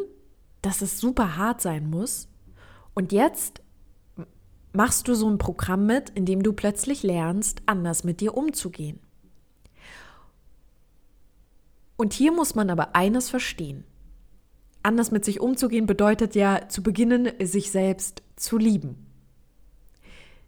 dass 0.63 0.83
es 0.83 0.99
super 0.99 1.37
hart 1.37 1.61
sein 1.61 1.89
muss. 1.89 2.29
Und 2.95 3.13
jetzt 3.13 3.64
machst 4.75 5.09
du 5.09 5.15
so 5.15 5.31
ein 5.31 5.39
Programm 5.39 5.87
mit, 5.87 6.11
in 6.11 6.27
dem 6.27 6.43
du 6.43 6.53
plötzlich 6.53 7.03
lernst, 7.03 7.63
anders 7.67 8.05
mit 8.05 8.21
dir 8.21 8.37
umzugehen. 8.37 8.99
Und 11.97 12.13
hier 12.13 12.33
muss 12.33 12.55
man 12.55 12.71
aber 12.71 12.97
eines 12.97 13.31
verstehen. 13.31 13.85
Anders 14.83 15.11
mit 15.11 15.25
sich 15.25 15.41
umzugehen 15.41 15.87
bedeutet 15.87 16.35
ja 16.35 16.69
zu 16.69 16.83
beginnen, 16.83 17.31
sich 17.41 17.71
selbst 17.71 18.23
zu 18.37 18.59
lieben. 18.59 19.07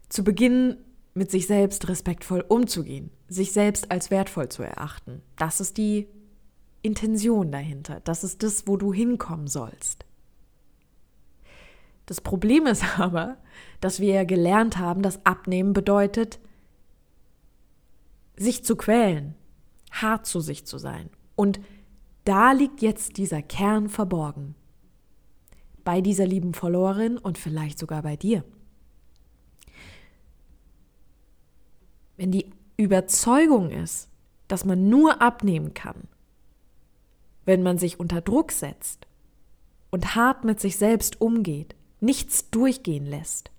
Zu 0.09 0.23
beginnen, 0.23 0.77
mit 1.13 1.31
sich 1.31 1.47
selbst 1.47 1.87
respektvoll 1.87 2.41
umzugehen, 2.47 3.09
sich 3.27 3.51
selbst 3.51 3.89
als 3.91 4.11
wertvoll 4.11 4.49
zu 4.49 4.61
erachten. 4.61 5.23
Das 5.37 5.59
ist 5.59 5.77
die 5.77 6.07
Intention 6.81 7.51
dahinter. 7.51 8.01
Das 8.03 8.23
ist 8.23 8.43
das, 8.43 8.67
wo 8.67 8.77
du 8.77 8.93
hinkommen 8.93 9.47
sollst. 9.47 10.05
Das 12.05 12.21
Problem 12.21 12.67
ist 12.67 12.83
aber, 12.99 13.37
dass 13.81 13.99
wir 13.99 14.13
ja 14.13 14.23
gelernt 14.23 14.77
haben, 14.77 15.01
dass 15.01 15.25
Abnehmen 15.25 15.73
bedeutet, 15.73 16.39
sich 18.35 18.63
zu 18.63 18.75
quälen, 18.75 19.35
hart 19.91 20.25
zu 20.25 20.39
sich 20.39 20.65
zu 20.65 20.77
sein. 20.77 21.09
Und 21.35 21.59
da 22.23 22.51
liegt 22.51 22.81
jetzt 22.81 23.17
dieser 23.17 23.41
Kern 23.41 23.89
verborgen. 23.89 24.55
Bei 25.83 26.01
dieser 26.01 26.25
lieben 26.25 26.53
Followerin 26.53 27.17
und 27.17 27.37
vielleicht 27.37 27.79
sogar 27.79 28.01
bei 28.01 28.17
dir. 28.17 28.43
Wenn 32.17 32.31
die 32.31 32.51
Überzeugung 32.75 33.69
ist, 33.69 34.09
dass 34.47 34.65
man 34.65 34.89
nur 34.89 35.21
abnehmen 35.21 35.73
kann, 35.73 36.07
wenn 37.45 37.63
man 37.63 37.77
sich 37.77 37.99
unter 37.99 38.19
Druck 38.19 38.51
setzt 38.51 39.07
und 39.89 40.15
hart 40.15 40.43
mit 40.43 40.59
sich 40.59 40.77
selbst 40.77 41.21
umgeht, 41.21 41.76
nichts 41.99 42.49
durchgehen 42.49 43.05
lässt, 43.05 43.51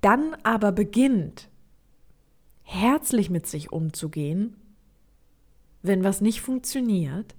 dann 0.00 0.36
aber 0.42 0.72
beginnt, 0.72 1.48
herzlich 2.62 3.30
mit 3.30 3.46
sich 3.46 3.72
umzugehen, 3.72 4.56
wenn 5.82 6.04
was 6.04 6.20
nicht 6.20 6.40
funktioniert, 6.40 7.34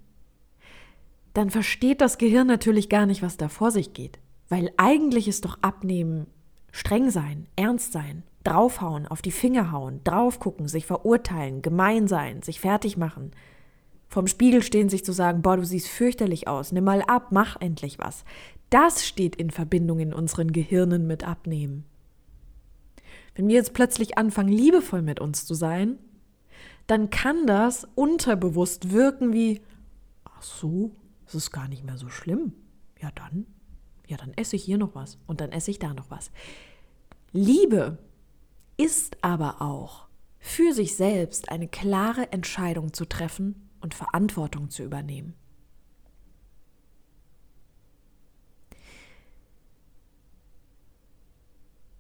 dann 1.34 1.50
versteht 1.50 2.02
das 2.02 2.18
Gehirn 2.18 2.48
natürlich 2.48 2.90
gar 2.90 3.06
nicht, 3.06 3.22
was 3.22 3.38
da 3.38 3.50
vor 3.50 3.72
sich 3.72 3.94
geht. 3.94 4.20
Weil 4.50 4.72
eigentlich 4.78 5.28
ist 5.28 5.46
doch 5.46 5.60
Abnehmen 5.62 6.28
streng 6.72 7.12
sein, 7.12 7.48
ernst 7.56 7.92
sein, 7.92 8.24
draufhauen, 8.44 9.08
auf 9.08 9.22
die 9.22 9.32
Finger 9.32 9.72
hauen, 9.72 10.02
draufgucken, 10.04 10.68
sich 10.68 10.86
verurteilen, 10.86 11.62
gemein 11.62 12.08
sein, 12.08 12.42
sich 12.42 12.60
fertig 12.60 12.98
machen. 12.98 13.32
Vom 14.10 14.28
Spiegel 14.28 14.64
stehen, 14.64 14.90
sich 14.90 15.04
zu 15.04 15.12
sagen, 15.12 15.42
boah, 15.42 15.58
du 15.58 15.66
siehst 15.66 15.88
fürchterlich 15.88 16.48
aus, 16.48 16.72
nimm 16.72 16.86
mal 16.86 17.02
ab, 17.02 17.28
mach 17.32 17.60
endlich 17.60 18.00
was. 18.00 18.24
Das 18.70 19.06
steht 19.06 19.36
in 19.36 19.50
Verbindung 19.50 20.00
in 20.00 20.14
unseren 20.14 20.52
Gehirnen 20.52 21.08
mit 21.08 21.26
Abnehmen. 21.26 21.86
Wenn 23.36 23.48
wir 23.48 23.56
jetzt 23.56 23.74
plötzlich 23.74 24.18
anfangen, 24.18 24.52
liebevoll 24.52 25.02
mit 25.02 25.20
uns 25.20 25.46
zu 25.46 25.54
sein, 25.54 25.98
dann 26.88 27.10
kann 27.10 27.46
das 27.46 27.88
unterbewusst 27.96 28.92
wirken 28.92 29.34
wie, 29.34 29.62
ach 30.24 30.42
so, 30.42 30.92
es 31.28 31.36
ist 31.36 31.52
gar 31.52 31.68
nicht 31.68 31.86
mehr 31.86 31.98
so 31.98 32.10
schlimm. 32.10 32.54
Ja 33.02 33.12
dann, 33.14 33.46
ja 34.08 34.18
dann 34.18 34.34
esse 34.34 34.56
ich 34.56 34.64
hier 34.64 34.78
noch 34.78 34.96
was 34.96 35.18
und 35.28 35.42
dann 35.42 35.52
esse 35.52 35.70
ich 35.70 35.80
da 35.80 35.94
noch 35.94 36.10
was. 36.10 36.32
Liebe 37.32 37.98
ist 38.78 39.18
aber 39.22 39.62
auch 39.62 40.08
für 40.40 40.74
sich 40.74 40.96
selbst 40.96 41.50
eine 41.50 41.68
klare 41.68 42.32
Entscheidung 42.32 42.94
zu 42.94 43.06
treffen 43.06 43.67
und 43.82 43.94
Verantwortung 43.94 44.70
zu 44.70 44.84
übernehmen. 44.84 45.34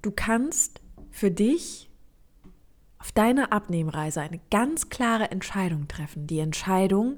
Du 0.01 0.11
kannst 0.11 0.81
für 1.11 1.31
dich 1.31 1.89
auf 2.99 3.11
deiner 3.11 3.51
Abnehmreise 3.51 4.21
eine 4.21 4.39
ganz 4.51 4.89
klare 4.89 5.31
Entscheidung 5.31 5.87
treffen. 5.87 6.27
Die 6.27 6.39
Entscheidung, 6.39 7.17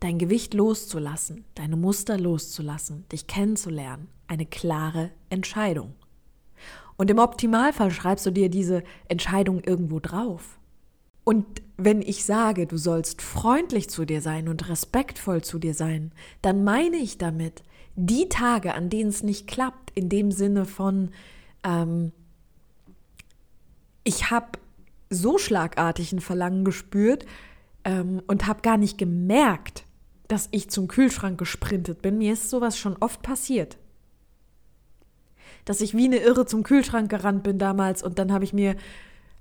dein 0.00 0.18
Gewicht 0.18 0.54
loszulassen, 0.54 1.44
deine 1.54 1.76
Muster 1.76 2.18
loszulassen, 2.18 3.06
dich 3.10 3.26
kennenzulernen. 3.26 4.08
Eine 4.26 4.46
klare 4.46 5.10
Entscheidung. 5.30 5.94
Und 6.96 7.10
im 7.10 7.18
Optimalfall 7.18 7.90
schreibst 7.90 8.26
du 8.26 8.30
dir 8.30 8.48
diese 8.50 8.82
Entscheidung 9.08 9.60
irgendwo 9.60 10.00
drauf. 10.00 10.58
Und 11.24 11.62
wenn 11.78 12.02
ich 12.02 12.24
sage, 12.24 12.66
du 12.66 12.76
sollst 12.76 13.22
freundlich 13.22 13.88
zu 13.88 14.04
dir 14.04 14.20
sein 14.20 14.48
und 14.48 14.68
respektvoll 14.68 15.42
zu 15.42 15.60
dir 15.60 15.74
sein, 15.74 16.12
dann 16.42 16.64
meine 16.64 16.96
ich 16.96 17.18
damit 17.18 17.62
die 17.94 18.28
Tage, 18.28 18.74
an 18.74 18.90
denen 18.90 19.10
es 19.10 19.22
nicht 19.22 19.46
klappt, 19.46 19.92
in 19.94 20.08
dem 20.08 20.32
Sinne 20.32 20.64
von, 20.64 21.10
ähm, 21.62 22.10
ich 24.02 24.30
habe 24.30 24.58
so 25.08 25.38
schlagartig 25.38 26.12
ein 26.12 26.20
Verlangen 26.20 26.64
gespürt 26.64 27.26
ähm, 27.84 28.22
und 28.26 28.48
habe 28.48 28.62
gar 28.62 28.76
nicht 28.76 28.98
gemerkt, 28.98 29.84
dass 30.26 30.48
ich 30.50 30.70
zum 30.70 30.88
Kühlschrank 30.88 31.38
gesprintet 31.38 32.02
bin. 32.02 32.18
Mir 32.18 32.32
ist 32.32 32.50
sowas 32.50 32.76
schon 32.76 32.96
oft 32.98 33.22
passiert. 33.22 33.78
Dass 35.64 35.80
ich 35.80 35.96
wie 35.96 36.06
eine 36.06 36.18
Irre 36.18 36.44
zum 36.44 36.64
Kühlschrank 36.64 37.08
gerannt 37.08 37.44
bin 37.44 37.58
damals 37.58 38.02
und 38.02 38.18
dann 38.18 38.32
habe 38.32 38.44
ich 38.44 38.52
mir 38.52 38.76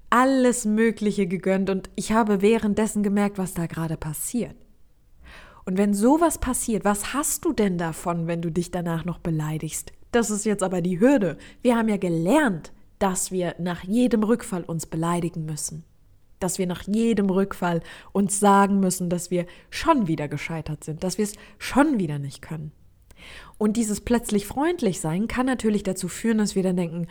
alles 0.10 0.66
Mögliche 0.66 1.28
gegönnt 1.28 1.70
und 1.70 1.90
ich 1.96 2.12
habe 2.12 2.42
währenddessen 2.42 3.04
gemerkt, 3.04 3.38
was 3.38 3.54
da 3.54 3.66
gerade 3.66 3.98
passiert. 3.98 4.56
Und 5.66 5.78
wenn 5.78 5.94
sowas 5.94 6.38
passiert, 6.38 6.86
was 6.86 7.14
hast 7.14 7.44
du 7.44 7.52
denn 7.52 7.78
davon, 7.78 8.26
wenn 8.26 8.42
du 8.42 8.50
dich 8.50 8.72
danach 8.72 9.04
noch 9.04 9.20
beleidigst? 9.20 9.92
Das 10.12 10.30
ist 10.30 10.46
jetzt 10.46 10.64
aber 10.64 10.82
die 10.82 11.02
Hürde. 11.02 11.38
Wir 11.62 11.76
haben 11.76 11.90
ja 11.90 11.98
gelernt, 11.98 12.72
dass 13.00 13.32
wir 13.32 13.56
nach 13.60 13.84
jedem 13.84 14.24
Rückfall 14.24 14.64
uns 14.64 14.86
beleidigen 14.86 15.46
müssen, 15.46 15.84
dass 16.40 16.58
wir 16.58 16.68
nach 16.68 16.84
jedem 16.84 17.30
Rückfall 17.30 17.82
uns 18.14 18.40
sagen 18.40 18.80
müssen, 18.80 19.10
dass 19.10 19.30
wir 19.30 19.46
schon 19.70 20.08
wieder 20.08 20.30
gescheitert 20.30 20.86
sind, 20.86 21.04
dass 21.04 21.18
wir 21.18 21.26
es 21.26 21.34
schon 21.58 22.00
wieder 22.00 22.18
nicht 22.18 22.42
können. 22.42 22.72
Und 23.58 23.76
dieses 23.76 24.02
plötzlich 24.02 24.46
freundlich 24.48 25.02
sein 25.02 25.28
kann 25.28 25.46
natürlich 25.46 25.84
dazu 25.84 26.08
führen, 26.08 26.38
dass 26.38 26.56
wir 26.56 26.64
dann 26.64 26.78
denken, 26.78 27.08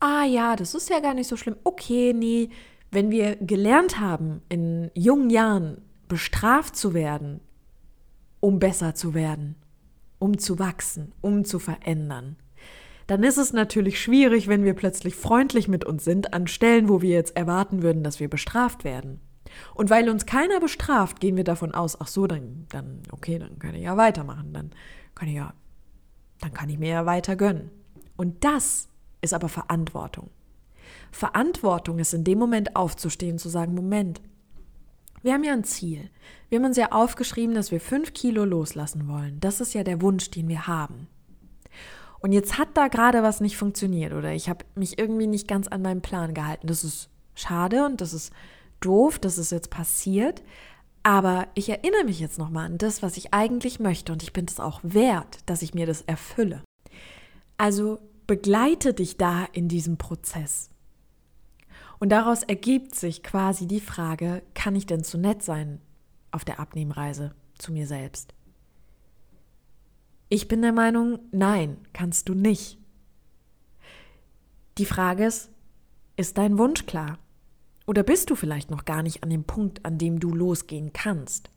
ah 0.00 0.24
ja, 0.24 0.56
das 0.56 0.74
ist 0.74 0.90
ja 0.90 1.00
gar 1.00 1.14
nicht 1.14 1.28
so 1.28 1.36
schlimm, 1.36 1.56
okay, 1.64 2.12
nee, 2.14 2.50
wenn 2.90 3.10
wir 3.10 3.36
gelernt 3.36 3.98
haben, 3.98 4.42
in 4.48 4.90
jungen 4.94 5.30
Jahren 5.30 5.82
bestraft 6.08 6.76
zu 6.76 6.94
werden, 6.94 7.40
um 8.40 8.58
besser 8.58 8.94
zu 8.94 9.14
werden, 9.14 9.56
um 10.18 10.38
zu 10.38 10.58
wachsen, 10.58 11.12
um 11.20 11.44
zu 11.44 11.58
verändern, 11.58 12.36
dann 13.06 13.22
ist 13.22 13.36
es 13.36 13.52
natürlich 13.52 14.00
schwierig, 14.00 14.48
wenn 14.48 14.64
wir 14.64 14.74
plötzlich 14.74 15.14
freundlich 15.14 15.68
mit 15.68 15.84
uns 15.84 16.04
sind 16.04 16.32
an 16.32 16.46
Stellen, 16.46 16.88
wo 16.88 17.02
wir 17.02 17.10
jetzt 17.10 17.36
erwarten 17.36 17.82
würden, 17.82 18.02
dass 18.02 18.20
wir 18.20 18.28
bestraft 18.28 18.84
werden. 18.84 19.20
Und 19.74 19.90
weil 19.90 20.08
uns 20.08 20.26
keiner 20.26 20.60
bestraft, 20.60 21.20
gehen 21.20 21.36
wir 21.36 21.44
davon 21.44 21.74
aus, 21.74 22.00
ach 22.00 22.08
so, 22.08 22.26
dann, 22.26 22.66
dann, 22.70 23.02
okay, 23.12 23.38
dann 23.38 23.58
kann 23.58 23.74
ich 23.74 23.82
ja 23.82 23.96
weitermachen, 23.96 24.52
dann 24.52 24.70
kann 25.14 25.28
ich 25.28 25.34
ja, 25.34 25.52
dann 26.40 26.52
kann 26.52 26.68
ich 26.68 26.78
mir 26.78 26.88
ja 26.88 27.06
weiter 27.06 27.36
gönnen. 27.36 27.70
Und 28.16 28.44
das 28.44 28.88
ist 29.24 29.34
aber 29.34 29.48
Verantwortung. 29.48 30.30
Verantwortung 31.10 31.98
ist 31.98 32.14
in 32.14 32.24
dem 32.24 32.38
Moment 32.38 32.76
aufzustehen, 32.76 33.38
zu 33.38 33.48
sagen, 33.48 33.74
Moment, 33.74 34.20
wir 35.22 35.32
haben 35.32 35.44
ja 35.44 35.52
ein 35.52 35.64
Ziel. 35.64 36.10
Wir 36.48 36.58
haben 36.58 36.66
uns 36.66 36.76
ja 36.76 36.92
aufgeschrieben, 36.92 37.54
dass 37.54 37.70
wir 37.70 37.80
fünf 37.80 38.12
Kilo 38.12 38.44
loslassen 38.44 39.08
wollen. 39.08 39.40
Das 39.40 39.60
ist 39.60 39.72
ja 39.72 39.82
der 39.82 40.02
Wunsch, 40.02 40.30
den 40.30 40.48
wir 40.48 40.66
haben. 40.66 41.08
Und 42.20 42.32
jetzt 42.32 42.58
hat 42.58 42.68
da 42.74 42.88
gerade 42.88 43.22
was 43.22 43.40
nicht 43.40 43.56
funktioniert 43.56 44.12
oder 44.12 44.32
ich 44.32 44.48
habe 44.48 44.64
mich 44.74 44.98
irgendwie 44.98 45.26
nicht 45.26 45.48
ganz 45.48 45.68
an 45.68 45.82
meinen 45.82 46.02
Plan 46.02 46.34
gehalten. 46.34 46.66
Das 46.66 46.84
ist 46.84 47.10
schade 47.34 47.84
und 47.84 48.00
das 48.00 48.14
ist 48.14 48.32
doof, 48.80 49.18
dass 49.18 49.38
es 49.38 49.50
jetzt 49.50 49.70
passiert. 49.70 50.42
Aber 51.02 51.48
ich 51.54 51.68
erinnere 51.68 52.04
mich 52.04 52.20
jetzt 52.20 52.38
nochmal 52.38 52.66
an 52.66 52.78
das, 52.78 53.02
was 53.02 53.18
ich 53.18 53.34
eigentlich 53.34 53.78
möchte 53.78 54.12
und 54.12 54.22
ich 54.22 54.32
bin 54.32 54.46
es 54.48 54.58
auch 54.58 54.80
wert, 54.82 55.38
dass 55.46 55.60
ich 55.60 55.74
mir 55.74 55.86
das 55.86 56.00
erfülle. 56.02 56.62
Also 57.58 57.98
begleite 58.26 58.94
dich 58.94 59.16
da 59.16 59.44
in 59.52 59.68
diesem 59.68 59.98
Prozess. 59.98 60.70
Und 61.98 62.10
daraus 62.10 62.42
ergibt 62.42 62.94
sich 62.94 63.22
quasi 63.22 63.66
die 63.66 63.80
Frage, 63.80 64.42
kann 64.54 64.76
ich 64.76 64.86
denn 64.86 65.04
zu 65.04 65.18
nett 65.18 65.42
sein 65.42 65.80
auf 66.30 66.44
der 66.44 66.60
Abnehmreise 66.60 67.34
zu 67.56 67.72
mir 67.72 67.86
selbst? 67.86 68.34
Ich 70.28 70.48
bin 70.48 70.62
der 70.62 70.72
Meinung, 70.72 71.20
nein, 71.30 71.76
kannst 71.92 72.28
du 72.28 72.34
nicht. 72.34 72.78
Die 74.78 74.86
Frage 74.86 75.26
ist, 75.26 75.50
ist 76.16 76.38
dein 76.38 76.58
Wunsch 76.58 76.86
klar? 76.86 77.18
Oder 77.86 78.02
bist 78.02 78.30
du 78.30 78.34
vielleicht 78.34 78.70
noch 78.70 78.84
gar 78.84 79.02
nicht 79.02 79.22
an 79.22 79.30
dem 79.30 79.44
Punkt, 79.44 79.84
an 79.84 79.98
dem 79.98 80.18
du 80.18 80.34
losgehen 80.34 80.92
kannst? 80.92 81.50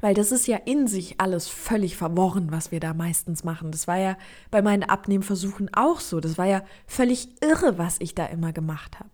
Weil 0.00 0.14
das 0.14 0.30
ist 0.30 0.46
ja 0.46 0.58
in 0.58 0.86
sich 0.86 1.20
alles 1.20 1.48
völlig 1.48 1.96
verworren, 1.96 2.48
was 2.50 2.70
wir 2.70 2.80
da 2.80 2.92
meistens 2.92 3.44
machen. 3.44 3.72
Das 3.72 3.88
war 3.88 3.96
ja 3.96 4.16
bei 4.50 4.60
meinen 4.60 4.82
Abnehmversuchen 4.82 5.72
auch 5.72 6.00
so. 6.00 6.20
Das 6.20 6.36
war 6.36 6.46
ja 6.46 6.62
völlig 6.86 7.30
irre, 7.42 7.78
was 7.78 7.96
ich 8.00 8.14
da 8.14 8.26
immer 8.26 8.52
gemacht 8.52 8.98
habe. 8.98 9.10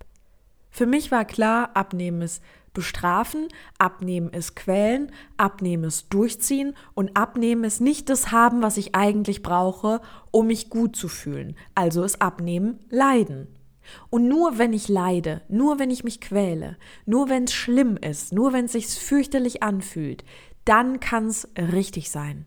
Für 0.70 0.86
mich 0.86 1.12
war 1.12 1.24
klar, 1.24 1.70
Abnehmen 1.74 2.22
ist 2.22 2.42
bestrafen, 2.72 3.48
abnehmen 3.78 4.30
ist 4.30 4.56
quälen, 4.56 5.12
abnehmen 5.36 5.84
ist 5.84 6.12
durchziehen 6.12 6.74
und 6.94 7.16
abnehmen 7.16 7.64
ist 7.64 7.80
nicht 7.80 8.08
das 8.08 8.32
haben, 8.32 8.62
was 8.62 8.78
ich 8.78 8.94
eigentlich 8.94 9.42
brauche, 9.42 10.00
um 10.30 10.46
mich 10.46 10.70
gut 10.70 10.96
zu 10.96 11.08
fühlen. 11.08 11.56
Also 11.74 12.02
ist 12.02 12.22
abnehmen 12.22 12.80
leiden. 12.88 13.48
Und 14.10 14.28
nur 14.28 14.58
wenn 14.58 14.72
ich 14.72 14.88
leide, 14.88 15.42
nur 15.48 15.78
wenn 15.78 15.90
ich 15.90 16.04
mich 16.04 16.20
quäle, 16.20 16.76
nur 17.04 17.28
wenn 17.28 17.44
es 17.44 17.52
schlimm 17.52 17.96
ist, 17.96 18.32
nur 18.32 18.52
wenn 18.52 18.66
es 18.66 18.72
sich 18.72 18.86
fürchterlich 18.86 19.62
anfühlt, 19.62 20.24
dann 20.64 21.00
kann 21.00 21.26
es 21.26 21.48
richtig 21.56 22.10
sein. 22.10 22.46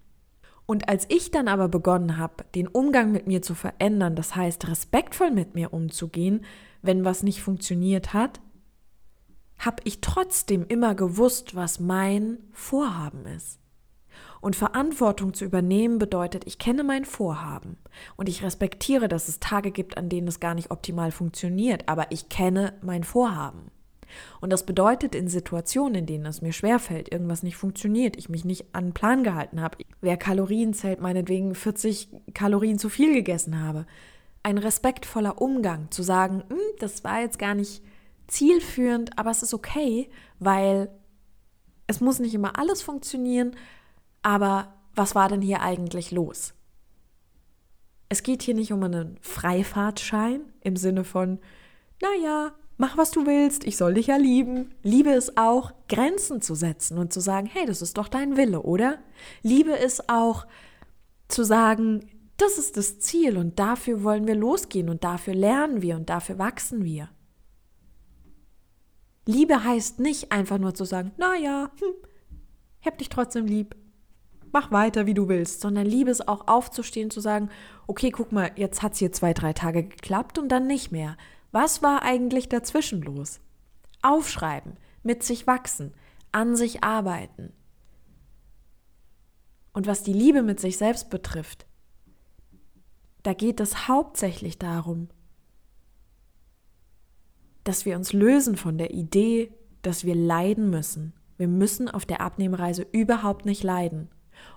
Und 0.66 0.90
als 0.90 1.06
ich 1.10 1.32
dann 1.32 1.48
aber 1.48 1.68
begonnen 1.68 2.18
habe, 2.18 2.44
den 2.56 2.68
Umgang 2.68 3.12
mit 3.12 3.28
mir 3.28 3.42
zu 3.42 3.54
verändern, 3.54 4.16
das 4.16 4.36
heißt 4.36 4.68
respektvoll 4.68 5.32
mit 5.32 5.54
mir 5.54 5.74
umzugehen, 5.74 6.44
wenn 6.82 7.06
was 7.06 7.24
nicht 7.24 7.42
funktioniert 7.42 8.14
hat, 8.14 8.42
habe 9.60 9.82
ich 9.86 10.02
trotzdem 10.02 10.66
immer 10.68 10.96
gewusst, 10.96 11.56
was 11.56 11.80
mein 11.80 12.40
Vorhaben 12.52 13.26
ist. 13.26 13.60
Und 14.42 14.56
Verantwortung 14.56 15.34
zu 15.34 15.46
übernehmen 15.46 15.98
bedeutet, 15.98 16.46
ich 16.46 16.60
kenne 16.60 16.84
mein 16.84 17.06
Vorhaben 17.06 17.78
und 18.16 18.30
ich 18.30 18.44
respektiere, 18.44 19.08
dass 19.08 19.28
es 19.28 19.40
Tage 19.40 19.72
gibt, 19.72 19.98
an 19.98 20.10
denen 20.10 20.28
es 20.28 20.40
gar 20.40 20.54
nicht 20.56 20.72
optimal 20.72 21.12
funktioniert, 21.12 21.88
aber 21.88 22.12
ich 22.12 22.30
kenne 22.30 22.74
mein 22.82 23.04
Vorhaben. 23.04 23.72
Und 24.42 24.52
das 24.52 24.66
bedeutet 24.66 25.16
in 25.16 25.28
Situationen, 25.28 25.96
in 25.96 26.06
denen 26.06 26.26
es 26.26 26.42
mir 26.42 26.54
schwerfällt, 26.54 27.12
irgendwas 27.12 27.44
nicht 27.44 27.56
funktioniert, 27.56 28.18
ich 28.18 28.30
mich 28.30 28.46
nicht 28.46 28.74
an 28.74 28.88
den 28.88 28.94
Plan 28.94 29.24
gehalten 29.24 29.62
habe, 29.62 29.78
wer 30.02 30.18
Kalorien 30.18 30.74
zählt, 30.74 31.02
meinetwegen 31.02 31.56
40 31.56 32.10
Kalorien 32.34 32.80
zu 32.80 32.90
viel 32.90 33.14
gegessen 33.14 33.62
habe, 33.62 33.86
ein 34.44 34.58
respektvoller 34.58 35.42
Umgang 35.42 35.90
zu 35.92 36.04
sagen, 36.04 36.44
hm, 36.50 36.60
das 36.80 37.04
war 37.04 37.22
jetzt 37.22 37.40
gar 37.40 37.56
nicht 37.56 37.82
zielführend, 38.28 39.18
aber 39.18 39.32
es 39.32 39.44
ist 39.44 39.54
okay, 39.54 40.10
weil 40.40 40.90
es 41.88 42.02
muss 42.02 42.20
nicht 42.20 42.34
immer 42.34 42.58
alles 42.58 42.82
funktionieren, 42.82 43.56
aber 44.22 44.74
was 44.96 45.16
war 45.16 45.30
denn 45.30 45.42
hier 45.42 45.62
eigentlich 45.62 46.12
los? 46.12 46.54
Es 48.10 48.24
geht 48.24 48.44
hier 48.44 48.54
nicht 48.54 48.72
um 48.72 48.84
einen 48.84 49.18
Freifahrtschein 49.22 50.42
im 50.62 50.76
Sinne 50.78 51.04
von, 51.04 51.40
naja, 52.02 52.54
mach 52.78 52.98
was 52.98 53.12
du 53.12 53.26
willst, 53.26 53.66
ich 53.66 53.78
soll 53.78 53.94
dich 53.96 54.08
ja 54.08 54.18
lieben. 54.18 54.74
Liebe 54.84 55.12
es 55.12 55.38
auch, 55.38 55.74
Grenzen 55.88 56.42
zu 56.42 56.56
setzen 56.56 56.98
und 56.98 57.14
zu 57.14 57.20
sagen, 57.20 57.48
hey, 57.48 57.66
das 57.66 57.82
ist 57.82 57.98
doch 57.98 58.08
dein 58.08 58.38
Wille, 58.38 58.62
oder? 58.62 59.00
Liebe 59.42 59.78
es 59.78 60.10
auch 60.10 60.46
zu 61.28 61.44
sagen, 61.44 62.10
das 62.38 62.58
ist 62.58 62.78
das 62.78 63.00
Ziel 63.00 63.38
und 63.38 63.60
dafür 63.60 64.04
wollen 64.04 64.28
wir 64.28 64.36
losgehen 64.36 64.90
und 64.90 65.04
dafür 65.04 65.34
lernen 65.34 65.82
wir 65.82 65.96
und 65.96 66.10
dafür 66.10 66.38
wachsen 66.38 66.84
wir. 66.84 67.10
Liebe 69.26 69.64
heißt 69.64 70.00
nicht 70.00 70.32
einfach 70.32 70.58
nur 70.58 70.76
zu 70.76 70.86
sagen, 70.86 71.12
naja, 71.18 71.72
hm, 71.80 71.94
ich 72.82 72.88
hab 72.88 72.98
dich 72.98 73.10
trotzdem 73.10 73.46
lieb. 73.46 73.76
Mach 74.52 74.72
weiter, 74.72 75.06
wie 75.06 75.14
du 75.14 75.28
willst, 75.28 75.62
sondern 75.62 75.86
Liebe 75.86 76.12
ist 76.12 76.28
auch 76.28 76.48
aufzustehen, 76.48 77.10
zu 77.10 77.20
sagen, 77.20 77.50
okay, 77.88 78.12
guck 78.12 78.32
mal, 78.32 78.52
jetzt 78.56 78.84
hat's 78.84 79.00
hier 79.00 79.12
zwei, 79.12 79.34
drei 79.34 79.54
Tage 79.54 79.84
geklappt 79.84 80.38
und 80.38 80.50
dann 80.50 80.68
nicht 80.68 80.92
mehr. 80.92 81.18
Was 81.56 81.82
war 81.82 82.04
eigentlich 82.04 82.50
dazwischen 82.50 83.02
los? 83.02 83.40
Aufschreiben, 84.02 84.74
mit 85.04 85.24
sich 85.24 85.48
wachsen, 85.48 85.94
an 86.34 86.58
sich 86.58 86.84
arbeiten. 86.84 87.54
Und 89.72 89.88
was 89.88 90.04
die 90.04 90.12
Liebe 90.12 90.42
mit 90.42 90.60
sich 90.60 90.76
selbst 90.76 91.10
betrifft, 91.10 91.66
da 93.24 93.32
geht 93.32 93.62
es 93.62 93.88
hauptsächlich 93.88 94.60
darum, 94.60 95.08
dass 97.64 97.86
wir 97.86 97.96
uns 97.96 98.12
lösen 98.12 98.58
von 98.58 98.78
der 98.78 98.94
Idee, 98.94 99.54
dass 99.82 100.04
wir 100.04 100.14
leiden 100.14 100.70
müssen. 100.70 101.14
Wir 101.38 101.48
müssen 101.48 101.88
auf 101.88 102.06
der 102.06 102.20
Abnehmreise 102.20 102.86
überhaupt 102.92 103.46
nicht 103.46 103.64
leiden. 103.64 104.10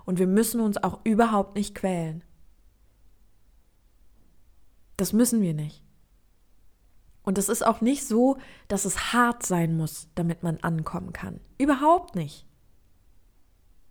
Und 0.03 0.19
wir 0.19 0.27
müssen 0.27 0.59
uns 0.59 0.75
auch 0.75 0.99
überhaupt 1.05 1.55
nicht 1.55 1.75
quälen. 1.75 2.25
Das 4.97 5.13
müssen 5.13 5.41
wir 5.41 5.53
nicht. 5.53 5.81
Und 7.29 7.37
es 7.37 7.47
ist 7.47 7.65
auch 7.65 7.79
nicht 7.79 8.05
so, 8.05 8.37
dass 8.67 8.83
es 8.83 9.13
hart 9.13 9.45
sein 9.45 9.77
muss, 9.77 10.09
damit 10.15 10.43
man 10.43 10.57
ankommen 10.57 11.13
kann. 11.13 11.39
Überhaupt 11.57 12.15
nicht. 12.15 12.45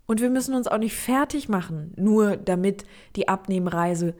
Und 0.07 0.21
wir 0.21 0.29
müssen 0.29 0.55
uns 0.55 0.67
auch 0.67 0.79
nicht 0.79 0.97
fertig 0.97 1.49
machen, 1.49 1.95
nur 1.97 2.37
damit 2.37 2.85
die 3.17 3.29
Abnehmreise 3.29 4.15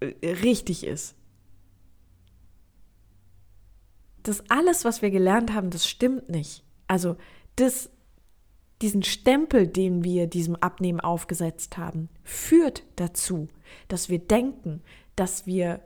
äh, 0.00 0.14
richtig 0.22 0.86
ist 0.86 1.16
das 4.22 4.48
alles, 4.50 4.84
was 4.84 5.02
wir 5.02 5.10
gelernt 5.10 5.52
haben, 5.52 5.70
das 5.70 5.88
stimmt 5.88 6.28
nicht. 6.28 6.64
Also 6.86 7.16
das, 7.56 7.90
diesen 8.82 9.02
Stempel, 9.02 9.66
den 9.66 10.04
wir 10.04 10.26
diesem 10.26 10.56
Abnehmen 10.56 11.00
aufgesetzt 11.00 11.78
haben, 11.78 12.08
führt 12.22 12.84
dazu, 12.96 13.48
dass 13.88 14.08
wir 14.08 14.18
denken, 14.18 14.82
dass 15.16 15.46
wir 15.46 15.80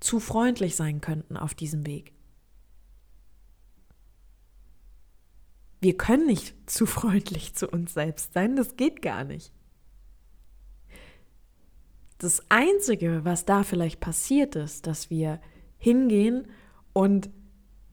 zu 0.00 0.18
freundlich 0.18 0.76
sein 0.76 1.00
könnten 1.00 1.36
auf 1.36 1.54
diesem 1.54 1.86
Weg. 1.86 2.12
Wir 5.80 5.96
können 5.96 6.26
nicht 6.26 6.54
zu 6.66 6.86
freundlich 6.86 7.54
zu 7.54 7.68
uns 7.68 7.94
selbst 7.94 8.32
sein, 8.32 8.56
das 8.56 8.76
geht 8.76 9.02
gar 9.02 9.24
nicht. 9.24 9.52
Das 12.18 12.42
Einzige, 12.50 13.24
was 13.24 13.46
da 13.46 13.62
vielleicht 13.62 13.98
passiert 14.00 14.54
ist, 14.54 14.86
dass 14.86 15.08
wir 15.08 15.40
hingehen 15.78 16.48
und 16.92 17.30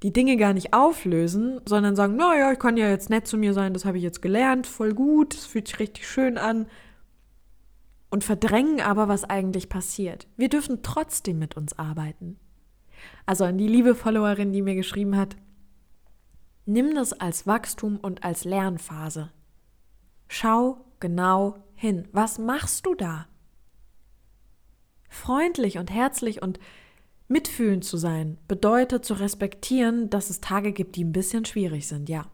die 0.04 0.12
Dinge 0.12 0.38
gar 0.38 0.54
nicht 0.54 0.74
auflösen, 0.74 1.62
sondern 1.66 1.96
sagen, 1.96 2.18
naja, 2.18 2.52
ich 2.52 2.60
kann 2.60 2.78
ja 2.78 2.90
jetzt 2.90 3.10
nett 3.10 3.26
zu 3.26 3.38
mir 3.38 3.54
sein, 3.54 3.74
das 3.74 3.86
habe 3.86 3.98
ich 3.98 4.04
jetzt 4.04 4.22
gelernt, 4.22 4.68
voll 4.68 4.94
gut, 4.94 5.34
das 5.34 5.46
fühlt 5.46 5.68
sich 5.68 5.80
richtig 5.80 6.08
schön 6.08 6.38
an. 6.38 6.68
Und 8.10 8.24
verdrängen 8.24 8.80
aber, 8.80 9.08
was 9.08 9.26
eigentlich 9.26 9.70
passiert. 9.70 10.28
Wir 10.38 10.50
dürfen 10.50 10.82
trotzdem 10.82 11.40
mit 11.40 11.58
uns 11.58 11.78
arbeiten. 11.78 12.40
Also 13.26 13.44
an 13.44 13.58
die 13.58 13.68
liebe 13.68 13.96
Followerin, 13.96 14.54
die 14.54 14.62
mir 14.62 14.76
geschrieben 14.76 15.18
hat, 15.18 15.36
nimm 16.66 16.96
das 16.96 17.14
als 17.14 17.46
Wachstum 17.48 17.98
und 17.98 18.24
als 18.24 18.46
Lernphase. 18.46 19.32
Schau 20.28 20.86
genau 21.00 21.56
hin. 21.76 22.08
Was 22.12 22.40
machst 22.40 22.86
du 22.86 22.96
da? 22.96 23.28
Freundlich 25.10 25.78
und 25.78 25.92
herzlich 25.92 26.42
und 26.42 26.60
Mitfühlend 27.30 27.84
zu 27.84 27.98
sein 27.98 28.38
bedeutet 28.48 29.04
zu 29.04 29.14
respektieren, 29.14 30.10
dass 30.10 30.30
es 30.30 30.40
Tage 30.40 30.72
gibt, 30.72 30.96
die 30.96 31.04
ein 31.04 31.12
bisschen 31.12 31.44
schwierig 31.44 31.88
sind, 31.88 32.08
ja. 32.08 32.26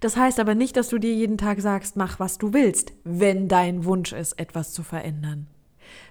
Das 0.00 0.16
heißt 0.16 0.40
aber 0.40 0.54
nicht, 0.54 0.76
dass 0.76 0.88
du 0.88 0.98
dir 0.98 1.12
jeden 1.12 1.38
Tag 1.38 1.60
sagst, 1.60 1.96
mach 1.96 2.20
was 2.20 2.38
du 2.38 2.52
willst, 2.52 2.92
wenn 3.04 3.48
dein 3.48 3.84
Wunsch 3.84 4.12
ist, 4.12 4.38
etwas 4.38 4.72
zu 4.72 4.82
verändern. 4.82 5.46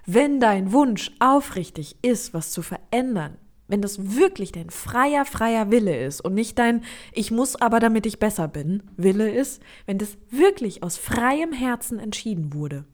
Wenn 0.05 0.39
dein 0.39 0.71
Wunsch 0.71 1.11
aufrichtig 1.19 1.97
ist, 2.01 2.33
was 2.33 2.51
zu 2.51 2.61
verändern, 2.61 3.37
wenn 3.67 3.81
das 3.81 4.15
wirklich 4.15 4.51
dein 4.51 4.69
freier, 4.69 5.25
freier 5.25 5.71
Wille 5.71 6.05
ist 6.05 6.21
und 6.21 6.33
nicht 6.33 6.57
dein 6.57 6.83
Ich 7.13 7.31
muss 7.31 7.55
aber, 7.55 7.79
damit 7.79 8.05
ich 8.05 8.19
besser 8.19 8.47
bin, 8.47 8.83
Wille 8.95 9.29
ist, 9.29 9.61
wenn 9.85 9.97
das 9.97 10.17
wirklich 10.29 10.83
aus 10.83 10.97
freiem 10.97 11.51
Herzen 11.51 11.99
entschieden 11.99 12.53
wurde, 12.53 12.85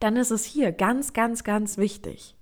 dann 0.00 0.16
ist 0.16 0.30
es 0.30 0.44
hier 0.44 0.72
ganz, 0.72 1.12
ganz, 1.12 1.44
ganz 1.44 1.78
wichtig, 1.78 2.36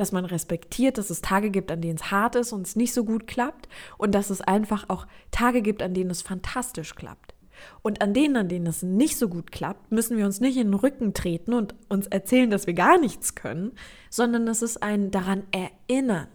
dass 0.00 0.12
man 0.12 0.24
respektiert, 0.24 0.96
dass 0.96 1.10
es 1.10 1.20
Tage 1.20 1.50
gibt, 1.50 1.70
an 1.70 1.82
denen 1.82 1.96
es 1.96 2.10
hart 2.10 2.34
ist 2.34 2.54
und 2.54 2.66
es 2.66 2.74
nicht 2.74 2.94
so 2.94 3.04
gut 3.04 3.26
klappt 3.26 3.68
und 3.98 4.14
dass 4.14 4.30
es 4.30 4.40
einfach 4.40 4.86
auch 4.88 5.06
Tage 5.30 5.60
gibt, 5.60 5.82
an 5.82 5.92
denen 5.92 6.08
es 6.08 6.22
fantastisch 6.22 6.94
klappt. 6.94 7.34
Und 7.82 8.00
an 8.00 8.14
denen, 8.14 8.34
an 8.38 8.48
denen 8.48 8.66
es 8.66 8.82
nicht 8.82 9.18
so 9.18 9.28
gut 9.28 9.52
klappt, 9.52 9.92
müssen 9.92 10.16
wir 10.16 10.24
uns 10.24 10.40
nicht 10.40 10.56
in 10.56 10.68
den 10.68 10.74
Rücken 10.74 11.12
treten 11.12 11.52
und 11.52 11.74
uns 11.90 12.06
erzählen, 12.06 12.48
dass 12.48 12.66
wir 12.66 12.72
gar 12.72 12.98
nichts 12.98 13.34
können, 13.34 13.72
sondern 14.08 14.48
es 14.48 14.62
ist 14.62 14.82
ein 14.82 15.10
daran 15.10 15.42
erinnern, 15.50 16.28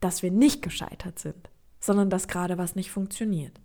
dass 0.00 0.24
wir 0.24 0.32
nicht 0.32 0.62
gescheitert 0.62 1.20
sind, 1.20 1.48
sondern 1.78 2.10
dass 2.10 2.26
gerade 2.26 2.58
was 2.58 2.74
nicht 2.74 2.90
funktioniert. 2.90 3.60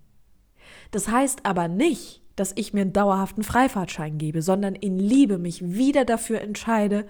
Das 0.91 1.07
heißt 1.07 1.47
aber 1.47 1.67
nicht, 1.67 2.21
dass 2.35 2.53
ich 2.55 2.73
mir 2.73 2.81
einen 2.81 2.93
dauerhaften 2.93 3.41
Freifahrtschein 3.41 4.19
gebe, 4.19 4.43
sondern 4.43 4.75
in 4.75 4.99
Liebe 4.99 5.39
mich 5.39 5.67
wieder 5.67 6.05
dafür 6.05 6.41
entscheide, 6.41 7.07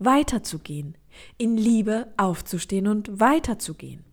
weiterzugehen, 0.00 0.96
in 1.38 1.56
Liebe 1.56 2.08
aufzustehen 2.16 2.88
und 2.88 3.20
weiterzugehen. 3.20 4.04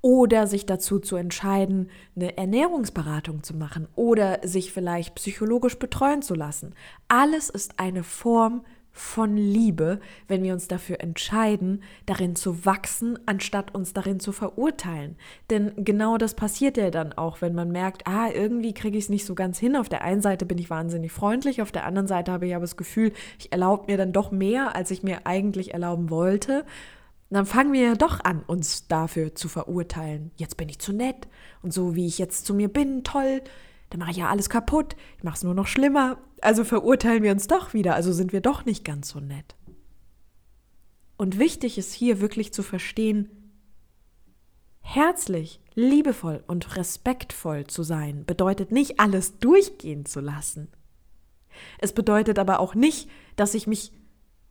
Oder 0.00 0.46
sich 0.46 0.66
dazu 0.66 0.98
zu 0.98 1.16
entscheiden, 1.16 1.90
eine 2.14 2.36
Ernährungsberatung 2.36 3.42
zu 3.42 3.54
machen 3.54 3.88
oder 3.94 4.46
sich 4.46 4.72
vielleicht 4.72 5.14
psychologisch 5.14 5.78
betreuen 5.78 6.22
zu 6.22 6.34
lassen. 6.34 6.74
Alles 7.08 7.48
ist 7.48 7.78
eine 7.78 8.04
Form 8.04 8.64
von 8.96 9.36
Liebe, 9.36 9.98
wenn 10.28 10.44
wir 10.44 10.52
uns 10.52 10.68
dafür 10.68 11.00
entscheiden, 11.00 11.82
darin 12.06 12.36
zu 12.36 12.64
wachsen, 12.64 13.18
anstatt 13.26 13.74
uns 13.74 13.92
darin 13.92 14.20
zu 14.20 14.30
verurteilen. 14.30 15.16
Denn 15.50 15.72
genau 15.76 16.16
das 16.16 16.34
passiert 16.34 16.76
ja 16.76 16.90
dann 16.90 17.12
auch, 17.12 17.42
wenn 17.42 17.56
man 17.56 17.72
merkt, 17.72 18.06
ah, 18.06 18.30
irgendwie 18.32 18.72
kriege 18.72 18.96
ich 18.96 19.04
es 19.04 19.10
nicht 19.10 19.26
so 19.26 19.34
ganz 19.34 19.58
hin. 19.58 19.74
Auf 19.74 19.88
der 19.88 20.02
einen 20.02 20.22
Seite 20.22 20.46
bin 20.46 20.58
ich 20.58 20.70
wahnsinnig 20.70 21.10
freundlich, 21.10 21.60
auf 21.60 21.72
der 21.72 21.86
anderen 21.86 22.06
Seite 22.06 22.30
habe 22.30 22.46
ich 22.46 22.54
aber 22.54 22.62
das 22.62 22.76
Gefühl, 22.76 23.12
ich 23.38 23.50
erlaube 23.50 23.90
mir 23.90 23.98
dann 23.98 24.12
doch 24.12 24.30
mehr, 24.30 24.76
als 24.76 24.92
ich 24.92 25.02
mir 25.02 25.26
eigentlich 25.26 25.74
erlauben 25.74 26.08
wollte. 26.08 26.64
dann 27.30 27.46
fangen 27.46 27.72
wir 27.72 27.82
ja 27.82 27.94
doch 27.96 28.20
an, 28.22 28.44
uns 28.46 28.86
dafür 28.86 29.34
zu 29.34 29.48
verurteilen. 29.48 30.30
Jetzt 30.36 30.56
bin 30.56 30.68
ich 30.68 30.78
zu 30.78 30.92
nett 30.92 31.26
und 31.62 31.74
so 31.74 31.96
wie 31.96 32.06
ich 32.06 32.18
jetzt 32.18 32.46
zu 32.46 32.54
mir 32.54 32.68
bin, 32.68 33.02
toll, 33.02 33.42
dann 33.90 34.00
mache 34.00 34.10
ich 34.10 34.16
ja 34.16 34.28
alles 34.28 34.48
kaputt, 34.48 34.96
ich 35.16 35.24
mache 35.24 35.36
es 35.36 35.42
nur 35.42 35.54
noch 35.54 35.66
schlimmer. 35.66 36.18
Also 36.40 36.64
verurteilen 36.64 37.22
wir 37.22 37.32
uns 37.32 37.46
doch 37.46 37.74
wieder, 37.74 37.94
also 37.94 38.12
sind 38.12 38.32
wir 38.32 38.40
doch 38.40 38.64
nicht 38.64 38.84
ganz 38.84 39.08
so 39.08 39.20
nett. 39.20 39.54
Und 41.16 41.38
wichtig 41.38 41.78
ist 41.78 41.92
hier 41.92 42.20
wirklich 42.20 42.52
zu 42.52 42.62
verstehen, 42.62 43.30
herzlich, 44.80 45.60
liebevoll 45.74 46.42
und 46.46 46.76
respektvoll 46.76 47.66
zu 47.66 47.82
sein 47.82 48.24
bedeutet 48.24 48.72
nicht 48.72 49.00
alles 49.00 49.38
durchgehen 49.38 50.06
zu 50.06 50.20
lassen. 50.20 50.68
Es 51.78 51.92
bedeutet 51.92 52.38
aber 52.38 52.60
auch 52.60 52.74
nicht, 52.74 53.08
dass 53.36 53.54
ich 53.54 53.66
mich 53.66 53.92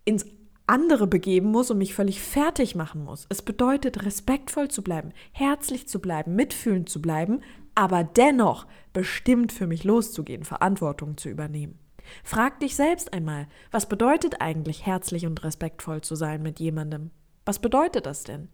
ins 0.06 0.26
andere 0.66 1.08
begeben 1.08 1.52
muss 1.52 1.72
und 1.72 1.78
mich 1.78 1.94
völlig 1.94 2.22
fertig 2.22 2.76
machen 2.76 3.04
muss. 3.04 3.26
Es 3.30 3.42
bedeutet, 3.42 4.06
respektvoll 4.06 4.70
zu 4.70 4.82
bleiben, 4.82 5.12
herzlich 5.32 5.88
zu 5.88 6.00
bleiben, 6.00 6.36
mitfühlend 6.36 6.90
zu 6.90 7.02
bleiben, 7.02 7.42
aber 7.76 8.04
dennoch 8.04 8.66
bestimmt 8.94 9.52
für 9.52 9.68
mich 9.68 9.84
loszugehen, 9.84 10.44
Verantwortung 10.44 11.18
zu 11.18 11.30
übernehmen. 11.30 11.80
Frag 12.24 12.60
dich 12.60 12.76
selbst 12.76 13.14
einmal, 13.14 13.48
was 13.72 13.88
bedeutet 13.88 14.42
eigentlich 14.42 14.86
herzlich 14.86 15.26
und 15.26 15.44
respektvoll 15.44 16.02
zu 16.02 16.16
sein 16.16 16.42
mit 16.42 16.60
jemandem? 16.60 17.12
Was 17.46 17.60
bedeutet 17.60 18.06
das 18.06 18.24
denn? 18.24 18.50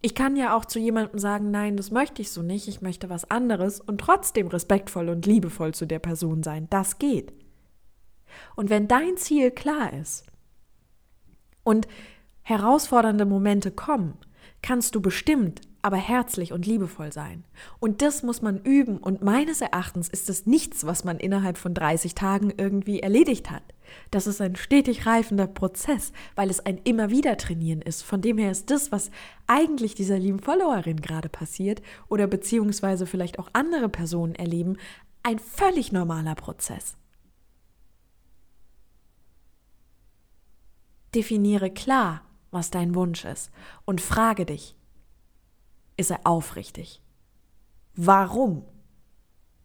Ich 0.00 0.16
kann 0.16 0.34
ja 0.34 0.56
auch 0.56 0.64
zu 0.64 0.80
jemandem 0.80 1.18
sagen, 1.20 1.52
nein, 1.52 1.76
das 1.76 1.92
möchte 1.92 2.22
ich 2.22 2.32
so 2.32 2.42
nicht, 2.42 2.66
ich 2.66 2.80
möchte 2.80 3.08
was 3.08 3.30
anderes 3.30 3.80
und 3.80 4.00
trotzdem 4.00 4.48
respektvoll 4.48 5.08
und 5.08 5.26
liebevoll 5.26 5.74
zu 5.74 5.86
der 5.86 6.00
Person 6.00 6.42
sein. 6.42 6.66
Das 6.70 6.98
geht. 6.98 7.32
Und 8.56 8.68
wenn 8.68 8.88
dein 8.88 9.16
Ziel 9.16 9.52
klar 9.52 9.92
ist 9.92 10.31
und 11.64 11.86
herausfordernde 12.42 13.24
Momente 13.24 13.70
kommen, 13.70 14.18
kannst 14.62 14.94
du 14.94 15.00
bestimmt 15.00 15.60
aber 15.82 15.96
herzlich 15.96 16.52
und 16.52 16.64
liebevoll 16.64 17.12
sein. 17.12 17.42
Und 17.80 18.02
das 18.02 18.22
muss 18.22 18.40
man 18.40 18.60
üben 18.62 18.98
und 18.98 19.20
meines 19.20 19.60
Erachtens 19.60 20.08
ist 20.08 20.30
es 20.30 20.46
nichts, 20.46 20.86
was 20.86 21.02
man 21.02 21.18
innerhalb 21.18 21.58
von 21.58 21.74
30 21.74 22.14
Tagen 22.14 22.52
irgendwie 22.56 23.00
erledigt 23.00 23.50
hat. 23.50 23.64
Das 24.12 24.28
ist 24.28 24.40
ein 24.40 24.54
stetig 24.54 25.06
reifender 25.06 25.48
Prozess, 25.48 26.12
weil 26.36 26.50
es 26.50 26.60
ein 26.60 26.78
immer 26.84 27.10
wieder 27.10 27.36
trainieren 27.36 27.82
ist. 27.82 28.02
Von 28.02 28.22
dem 28.22 28.38
her 28.38 28.52
ist 28.52 28.70
das, 28.70 28.92
was 28.92 29.10
eigentlich 29.48 29.94
dieser 29.94 30.18
lieben 30.18 30.38
Followerin 30.38 31.00
gerade 31.00 31.28
passiert 31.28 31.82
oder 32.08 32.28
beziehungsweise 32.28 33.04
vielleicht 33.06 33.40
auch 33.40 33.48
andere 33.52 33.88
Personen 33.88 34.36
erleben, 34.36 34.76
ein 35.24 35.40
völlig 35.40 35.92
normaler 35.92 36.36
Prozess. 36.36 36.96
Definiere 41.14 41.70
klar, 41.70 42.22
was 42.50 42.70
dein 42.70 42.94
Wunsch 42.94 43.24
ist 43.24 43.50
und 43.84 44.00
frage 44.00 44.46
dich, 44.46 44.76
ist 45.96 46.10
er 46.10 46.26
aufrichtig. 46.26 47.02
Warum 47.94 48.64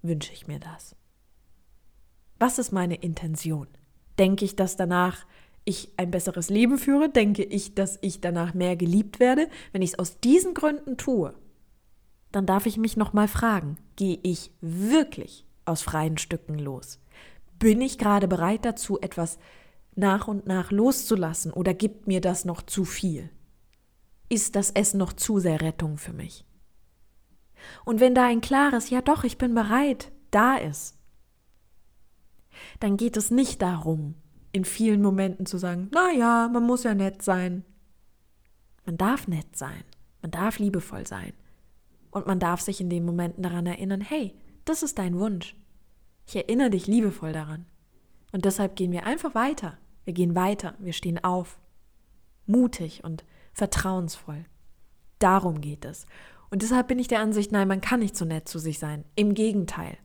wünsche 0.01 0.33
ich 0.33 0.47
mir 0.47 0.59
das? 0.59 0.95
Was 2.39 2.59
ist 2.59 2.71
meine 2.71 2.95
Intention? 2.95 3.67
Denke 4.19 4.45
ich, 4.45 4.55
dass 4.55 4.75
danach 4.75 5.25
ich 5.63 5.91
ein 5.97 6.11
besseres 6.11 6.49
Leben 6.49 6.77
führe? 6.77 7.09
Denke 7.09 7.43
ich, 7.43 7.75
dass 7.75 7.97
ich 8.01 8.21
danach 8.21 8.53
mehr 8.53 8.75
geliebt 8.75 9.19
werde? 9.19 9.49
Wenn 9.71 9.81
ich 9.81 9.91
es 9.91 9.99
aus 9.99 10.19
diesen 10.19 10.53
Gründen 10.53 10.97
tue, 10.97 11.33
dann 12.31 12.45
darf 12.45 12.65
ich 12.65 12.77
mich 12.77 12.97
nochmal 12.97 13.27
fragen, 13.27 13.77
gehe 13.95 14.19
ich 14.23 14.51
wirklich 14.61 15.45
aus 15.65 15.81
freien 15.81 16.17
Stücken 16.17 16.59
los? 16.59 16.99
Bin 17.59 17.81
ich 17.81 17.97
gerade 17.97 18.27
bereit 18.27 18.65
dazu, 18.65 18.99
etwas 18.99 19.39
nach 19.97 20.27
und 20.27 20.45
nach 20.45 20.71
loszulassen 20.71 21.51
oder 21.51 21.73
gibt 21.73 22.07
mir 22.07 22.21
das 22.21 22.45
noch 22.45 22.61
zu 22.61 22.85
viel? 22.85 23.29
ist 24.29 24.55
das 24.55 24.71
Essen 24.71 24.97
noch 24.97 25.13
zu 25.13 25.39
sehr 25.39 25.61
Rettung 25.61 25.97
für 25.97 26.13
mich. 26.13 26.45
Und 27.85 27.99
wenn 27.99 28.15
da 28.15 28.25
ein 28.25 28.41
klares 28.41 28.89
Ja 28.89 29.01
doch, 29.01 29.23
ich 29.23 29.37
bin 29.37 29.53
bereit, 29.53 30.11
da 30.31 30.57
ist, 30.57 30.97
dann 32.79 32.97
geht 32.97 33.17
es 33.17 33.31
nicht 33.31 33.61
darum, 33.61 34.15
in 34.51 34.65
vielen 34.65 35.01
Momenten 35.01 35.45
zu 35.45 35.57
sagen, 35.57 35.89
na 35.93 36.11
ja, 36.11 36.49
man 36.51 36.63
muss 36.63 36.83
ja 36.83 36.93
nett 36.93 37.21
sein. 37.21 37.63
Man 38.85 38.97
darf 38.97 39.27
nett 39.27 39.55
sein, 39.55 39.83
man 40.21 40.31
darf 40.31 40.59
liebevoll 40.59 41.05
sein 41.05 41.33
und 42.11 42.25
man 42.25 42.39
darf 42.39 42.61
sich 42.61 42.79
in 42.79 42.89
den 42.89 43.05
Momenten 43.05 43.43
daran 43.43 43.65
erinnern, 43.65 44.01
hey, 44.01 44.33
das 44.65 44.83
ist 44.83 44.97
dein 44.97 45.19
Wunsch. 45.19 45.55
Ich 46.25 46.35
erinnere 46.35 46.69
dich 46.69 46.87
liebevoll 46.87 47.33
daran. 47.33 47.65
Und 48.33 48.43
deshalb 48.43 48.75
gehen 48.75 48.91
wir 48.91 49.05
einfach 49.05 49.35
weiter. 49.35 49.77
Wir 50.07 50.13
gehen 50.13 50.35
weiter, 50.35 50.73
wir 50.79 50.93
stehen 50.93 51.21
auf. 51.21 51.59
Mutig 52.45 53.03
und 53.03 53.25
vertrauensvoll. 53.51 54.45
Darum 55.19 55.59
geht 55.59 55.83
es. 55.83 56.05
Und 56.49 56.61
deshalb 56.61 56.87
bin 56.87 56.97
ich 56.97 57.09
der 57.09 57.19
Ansicht, 57.19 57.51
nein, 57.51 57.67
man 57.67 57.81
kann 57.81 57.99
nicht 57.99 58.15
so 58.15 58.23
nett 58.23 58.47
zu 58.47 58.57
sich 58.57 58.79
sein. 58.79 59.03
Im 59.15 59.33
Gegenteil. 59.33 59.97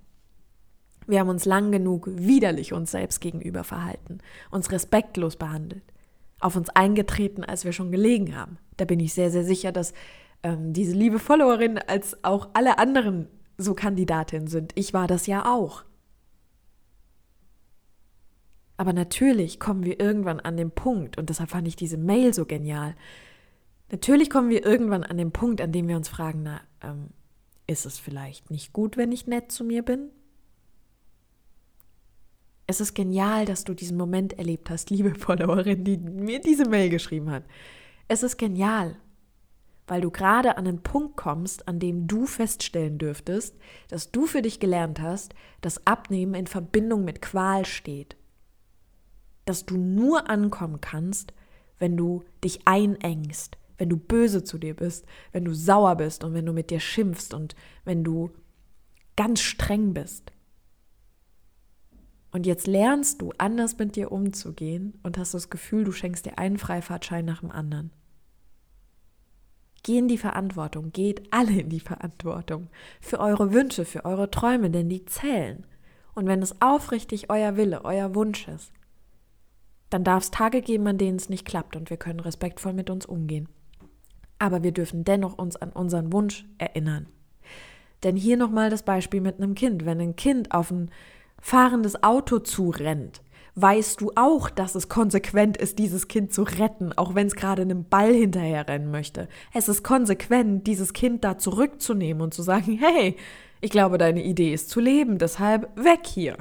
Wir 1.06 1.20
haben 1.20 1.28
uns 1.28 1.44
lang 1.44 1.70
genug 1.70 2.08
widerlich 2.10 2.72
uns 2.72 2.90
selbst 2.90 3.20
gegenüber 3.20 3.62
verhalten, 3.62 4.18
uns 4.50 4.72
respektlos 4.72 5.36
behandelt, 5.36 5.84
auf 6.40 6.56
uns 6.56 6.68
eingetreten, 6.70 7.44
als 7.44 7.64
wir 7.64 7.72
schon 7.72 7.92
gelegen 7.92 8.36
haben. 8.36 8.58
Da 8.78 8.84
bin 8.84 8.98
ich 8.98 9.14
sehr, 9.14 9.30
sehr 9.30 9.44
sicher, 9.44 9.70
dass 9.70 9.94
ähm, 10.42 10.72
diese 10.72 10.96
liebe 10.96 11.20
Followerin 11.20 11.78
als 11.78 12.24
auch 12.24 12.48
alle 12.54 12.78
anderen 12.78 13.28
so 13.56 13.74
Kandidatinnen 13.74 14.48
sind. 14.48 14.72
Ich 14.74 14.94
war 14.94 15.06
das 15.06 15.28
ja 15.28 15.44
auch. 15.44 15.84
Aber 18.76 18.92
natürlich 18.92 19.60
kommen 19.60 19.84
wir 19.84 20.00
irgendwann 20.00 20.40
an 20.40 20.56
den 20.56 20.70
Punkt, 20.70 21.18
und 21.18 21.28
deshalb 21.28 21.50
fand 21.50 21.68
ich 21.68 21.76
diese 21.76 21.98
Mail 21.98 22.34
so 22.34 22.46
genial, 22.46 22.94
Natürlich 23.92 24.30
kommen 24.30 24.48
wir 24.48 24.64
irgendwann 24.64 25.04
an 25.04 25.18
den 25.18 25.32
Punkt, 25.32 25.60
an 25.60 25.70
dem 25.70 25.86
wir 25.86 25.96
uns 25.96 26.08
fragen, 26.08 26.42
na, 26.42 26.62
ähm, 26.82 27.10
ist 27.66 27.84
es 27.84 27.98
vielleicht 27.98 28.50
nicht 28.50 28.72
gut, 28.72 28.96
wenn 28.96 29.12
ich 29.12 29.26
nett 29.26 29.52
zu 29.52 29.64
mir 29.64 29.82
bin? 29.82 30.08
Es 32.66 32.80
ist 32.80 32.94
genial, 32.94 33.44
dass 33.44 33.64
du 33.64 33.74
diesen 33.74 33.98
Moment 33.98 34.38
erlebt 34.38 34.70
hast, 34.70 34.88
liebe 34.88 35.14
Followerin, 35.18 35.84
die 35.84 35.98
mir 35.98 36.40
diese 36.40 36.66
Mail 36.66 36.88
geschrieben 36.88 37.30
hat. 37.30 37.44
Es 38.08 38.22
ist 38.22 38.38
genial, 38.38 38.96
weil 39.86 40.00
du 40.00 40.10
gerade 40.10 40.56
an 40.56 40.66
einen 40.66 40.82
Punkt 40.82 41.18
kommst, 41.18 41.68
an 41.68 41.78
dem 41.78 42.06
du 42.06 42.24
feststellen 42.24 42.96
dürftest, 42.96 43.54
dass 43.88 44.10
du 44.10 44.24
für 44.24 44.40
dich 44.40 44.58
gelernt 44.58 45.02
hast, 45.02 45.34
dass 45.60 45.86
Abnehmen 45.86 46.32
in 46.32 46.46
Verbindung 46.46 47.04
mit 47.04 47.20
Qual 47.20 47.66
steht. 47.66 48.16
Dass 49.44 49.66
du 49.66 49.76
nur 49.76 50.30
ankommen 50.30 50.80
kannst, 50.80 51.32
wenn 51.78 51.96
du 51.96 52.24
dich 52.44 52.60
einengst, 52.66 53.58
wenn 53.76 53.88
du 53.88 53.96
böse 53.96 54.44
zu 54.44 54.58
dir 54.58 54.74
bist, 54.74 55.04
wenn 55.32 55.44
du 55.44 55.52
sauer 55.52 55.96
bist 55.96 56.22
und 56.22 56.34
wenn 56.34 56.46
du 56.46 56.52
mit 56.52 56.70
dir 56.70 56.80
schimpfst 56.80 57.34
und 57.34 57.56
wenn 57.84 58.04
du 58.04 58.30
ganz 59.16 59.40
streng 59.40 59.92
bist. 59.92 60.32
Und 62.30 62.46
jetzt 62.46 62.66
lernst 62.66 63.20
du 63.20 63.32
anders 63.36 63.78
mit 63.78 63.96
dir 63.96 64.10
umzugehen 64.10 64.98
und 65.02 65.18
hast 65.18 65.34
das 65.34 65.50
Gefühl, 65.50 65.84
du 65.84 65.92
schenkst 65.92 66.24
dir 66.24 66.38
einen 66.38 66.56
Freifahrtschein 66.56 67.24
nach 67.24 67.40
dem 67.40 67.50
anderen. 67.50 67.90
Geh 69.82 69.98
in 69.98 70.08
die 70.08 70.18
Verantwortung, 70.18 70.92
geht 70.92 71.32
alle 71.32 71.60
in 71.60 71.68
die 71.68 71.80
Verantwortung 71.80 72.68
für 73.00 73.18
eure 73.18 73.52
Wünsche, 73.52 73.84
für 73.84 74.04
eure 74.04 74.30
Träume, 74.30 74.70
denn 74.70 74.88
die 74.88 75.04
zählen. 75.04 75.66
Und 76.14 76.26
wenn 76.26 76.40
es 76.40 76.60
aufrichtig 76.62 77.30
euer 77.30 77.56
Wille, 77.56 77.84
euer 77.84 78.14
Wunsch 78.14 78.46
ist, 78.48 78.72
dann 79.92 80.04
darf 80.04 80.24
es 80.24 80.30
Tage 80.30 80.62
geben, 80.62 80.86
an 80.86 80.98
denen 80.98 81.16
es 81.16 81.28
nicht 81.28 81.44
klappt 81.46 81.76
und 81.76 81.90
wir 81.90 81.96
können 81.96 82.20
respektvoll 82.20 82.72
mit 82.72 82.90
uns 82.90 83.06
umgehen 83.06 83.48
aber 84.42 84.64
wir 84.64 84.72
dürfen 84.72 85.04
dennoch 85.04 85.38
uns 85.38 85.54
an 85.54 85.70
unseren 85.70 86.12
Wunsch 86.12 86.44
erinnern. 86.58 87.06
Denn 88.02 88.16
hier 88.16 88.36
nochmal 88.36 88.70
das 88.70 88.82
Beispiel 88.82 89.20
mit 89.20 89.36
einem 89.36 89.54
Kind. 89.54 89.86
Wenn 89.86 90.00
ein 90.00 90.16
Kind 90.16 90.50
auf 90.50 90.72
ein 90.72 90.90
fahrendes 91.40 92.02
Auto 92.02 92.40
zurennt, 92.40 93.22
weißt 93.54 94.00
du 94.00 94.10
auch, 94.16 94.50
dass 94.50 94.74
es 94.74 94.88
konsequent 94.88 95.58
ist, 95.58 95.78
dieses 95.78 96.08
Kind 96.08 96.32
zu 96.32 96.42
retten, 96.42 96.92
auch 96.92 97.14
wenn 97.14 97.28
es 97.28 97.36
gerade 97.36 97.62
einem 97.62 97.84
Ball 97.84 98.12
hinterherrennen 98.12 98.90
möchte. 98.90 99.28
Es 99.54 99.68
ist 99.68 99.84
konsequent, 99.84 100.66
dieses 100.66 100.92
Kind 100.92 101.22
da 101.22 101.38
zurückzunehmen 101.38 102.20
und 102.20 102.34
zu 102.34 102.42
sagen, 102.42 102.76
hey, 102.80 103.14
ich 103.60 103.70
glaube, 103.70 103.96
deine 103.96 104.24
Idee 104.24 104.52
ist 104.52 104.70
zu 104.70 104.80
leben, 104.80 105.18
deshalb 105.18 105.70
weg 105.76 106.00
hier. 106.04 106.36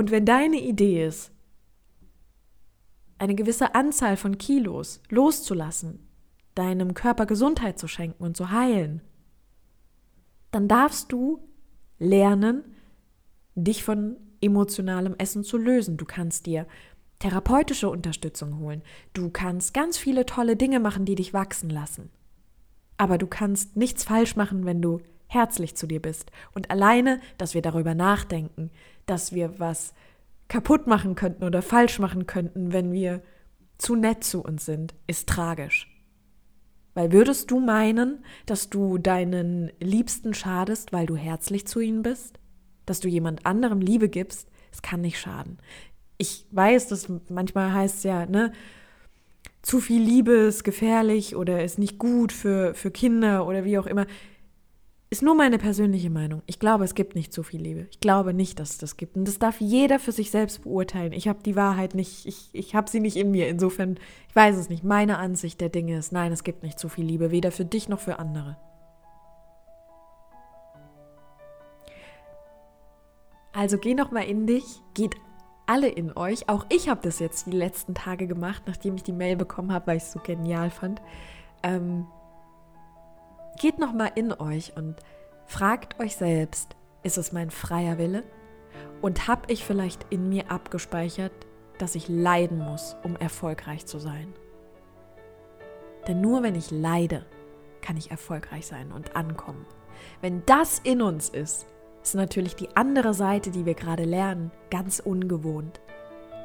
Und 0.00 0.10
wenn 0.10 0.24
deine 0.24 0.58
Idee 0.58 1.06
ist, 1.06 1.30
eine 3.18 3.34
gewisse 3.34 3.74
Anzahl 3.74 4.16
von 4.16 4.38
Kilos 4.38 5.02
loszulassen, 5.10 6.08
deinem 6.54 6.94
Körper 6.94 7.26
Gesundheit 7.26 7.78
zu 7.78 7.86
schenken 7.86 8.24
und 8.24 8.34
zu 8.34 8.50
heilen, 8.50 9.02
dann 10.52 10.68
darfst 10.68 11.12
du 11.12 11.46
lernen, 11.98 12.64
dich 13.54 13.84
von 13.84 14.16
emotionalem 14.40 15.16
Essen 15.18 15.44
zu 15.44 15.58
lösen. 15.58 15.98
Du 15.98 16.06
kannst 16.06 16.46
dir 16.46 16.66
therapeutische 17.18 17.90
Unterstützung 17.90 18.58
holen. 18.58 18.80
Du 19.12 19.28
kannst 19.28 19.74
ganz 19.74 19.98
viele 19.98 20.24
tolle 20.24 20.56
Dinge 20.56 20.80
machen, 20.80 21.04
die 21.04 21.14
dich 21.14 21.34
wachsen 21.34 21.68
lassen. 21.68 22.08
Aber 22.96 23.18
du 23.18 23.26
kannst 23.26 23.76
nichts 23.76 24.04
falsch 24.04 24.34
machen, 24.34 24.64
wenn 24.64 24.80
du 24.80 25.02
herzlich 25.30 25.76
zu 25.76 25.86
dir 25.86 26.02
bist. 26.02 26.32
Und 26.54 26.70
alleine, 26.70 27.20
dass 27.38 27.54
wir 27.54 27.62
darüber 27.62 27.94
nachdenken, 27.94 28.70
dass 29.06 29.32
wir 29.32 29.58
was 29.60 29.94
kaputt 30.48 30.88
machen 30.88 31.14
könnten 31.14 31.44
oder 31.44 31.62
falsch 31.62 32.00
machen 32.00 32.26
könnten, 32.26 32.72
wenn 32.72 32.92
wir 32.92 33.22
zu 33.78 33.94
nett 33.94 34.24
zu 34.24 34.42
uns 34.42 34.66
sind, 34.66 34.94
ist 35.06 35.28
tragisch. 35.28 35.86
Weil 36.94 37.12
würdest 37.12 37.50
du 37.52 37.60
meinen, 37.60 38.24
dass 38.46 38.68
du 38.68 38.98
deinen 38.98 39.70
Liebsten 39.78 40.34
schadest, 40.34 40.92
weil 40.92 41.06
du 41.06 41.16
herzlich 41.16 41.66
zu 41.66 41.78
ihnen 41.78 42.02
bist? 42.02 42.40
Dass 42.84 42.98
du 42.98 43.06
jemand 43.08 43.46
anderem 43.46 43.80
Liebe 43.80 44.08
gibst? 44.08 44.48
Es 44.72 44.82
kann 44.82 45.00
nicht 45.00 45.18
schaden. 45.18 45.58
ich 46.18 46.46
weiß, 46.50 46.88
dass 46.88 47.08
manchmal 47.28 47.72
heißt 47.72 47.98
es 47.98 48.02
ja, 48.02 48.26
ne, 48.26 48.52
zu 49.62 49.80
viel 49.80 50.02
Liebe 50.02 50.32
ist 50.32 50.64
gefährlich 50.64 51.36
oder 51.36 51.64
ist 51.64 51.78
nicht 51.78 51.98
gut 51.98 52.32
für, 52.32 52.74
für 52.74 52.90
Kinder 52.90 53.46
oder 53.46 53.64
wie 53.64 53.78
auch 53.78 53.86
immer. 53.86 54.06
Ist 55.12 55.22
nur 55.22 55.34
meine 55.34 55.58
persönliche 55.58 56.08
Meinung. 56.08 56.42
Ich 56.46 56.60
glaube, 56.60 56.84
es 56.84 56.94
gibt 56.94 57.16
nicht 57.16 57.32
so 57.32 57.42
viel 57.42 57.60
Liebe. 57.60 57.88
Ich 57.90 57.98
glaube 57.98 58.32
nicht, 58.32 58.60
dass 58.60 58.70
es 58.70 58.78
das 58.78 58.96
gibt. 58.96 59.16
Und 59.16 59.26
das 59.26 59.40
darf 59.40 59.60
jeder 59.60 59.98
für 59.98 60.12
sich 60.12 60.30
selbst 60.30 60.62
beurteilen. 60.62 61.12
Ich 61.12 61.26
habe 61.26 61.42
die 61.42 61.56
Wahrheit 61.56 61.96
nicht, 61.96 62.26
ich, 62.26 62.48
ich 62.52 62.76
habe 62.76 62.88
sie 62.88 63.00
nicht 63.00 63.16
in 63.16 63.32
mir. 63.32 63.48
Insofern, 63.48 63.98
ich 64.28 64.36
weiß 64.36 64.56
es 64.56 64.68
nicht. 64.68 64.84
Meine 64.84 65.18
Ansicht 65.18 65.60
der 65.60 65.68
Dinge 65.68 65.98
ist, 65.98 66.12
nein, 66.12 66.30
es 66.30 66.44
gibt 66.44 66.62
nicht 66.62 66.78
so 66.78 66.88
viel 66.88 67.04
Liebe, 67.04 67.32
weder 67.32 67.50
für 67.50 67.64
dich 67.64 67.88
noch 67.88 67.98
für 67.98 68.20
andere. 68.20 68.56
Also 73.52 73.78
geh 73.78 73.94
noch 73.94 74.12
mal 74.12 74.22
in 74.22 74.46
dich, 74.46 74.80
geht 74.94 75.16
alle 75.66 75.88
in 75.88 76.16
euch. 76.16 76.48
Auch 76.48 76.66
ich 76.68 76.88
habe 76.88 77.00
das 77.02 77.18
jetzt 77.18 77.46
die 77.46 77.50
letzten 77.50 77.94
Tage 77.94 78.28
gemacht, 78.28 78.62
nachdem 78.66 78.94
ich 78.94 79.02
die 79.02 79.10
Mail 79.10 79.34
bekommen 79.34 79.72
habe, 79.72 79.88
weil 79.88 79.96
ich 79.96 80.04
es 80.04 80.12
so 80.12 80.20
genial 80.20 80.70
fand. 80.70 81.02
Ähm, 81.64 82.06
Geht 83.60 83.78
nochmal 83.78 84.12
in 84.14 84.32
euch 84.32 84.72
und 84.74 84.94
fragt 85.44 86.00
euch 86.00 86.16
selbst, 86.16 86.76
ist 87.02 87.18
es 87.18 87.30
mein 87.30 87.50
freier 87.50 87.98
Wille? 87.98 88.22
Und 89.02 89.28
habe 89.28 89.52
ich 89.52 89.66
vielleicht 89.66 90.06
in 90.08 90.30
mir 90.30 90.50
abgespeichert, 90.50 91.32
dass 91.76 91.94
ich 91.94 92.08
leiden 92.08 92.58
muss, 92.58 92.96
um 93.02 93.16
erfolgreich 93.16 93.84
zu 93.84 93.98
sein? 93.98 94.32
Denn 96.08 96.22
nur 96.22 96.42
wenn 96.42 96.54
ich 96.54 96.70
leide, 96.70 97.26
kann 97.82 97.98
ich 97.98 98.10
erfolgreich 98.10 98.66
sein 98.66 98.92
und 98.92 99.14
ankommen. 99.14 99.66
Wenn 100.22 100.42
das 100.46 100.78
in 100.78 101.02
uns 101.02 101.28
ist, 101.28 101.66
ist 102.02 102.14
natürlich 102.14 102.56
die 102.56 102.74
andere 102.76 103.12
Seite, 103.12 103.50
die 103.50 103.66
wir 103.66 103.74
gerade 103.74 104.04
lernen, 104.04 104.52
ganz 104.70 105.00
ungewohnt. 105.00 105.82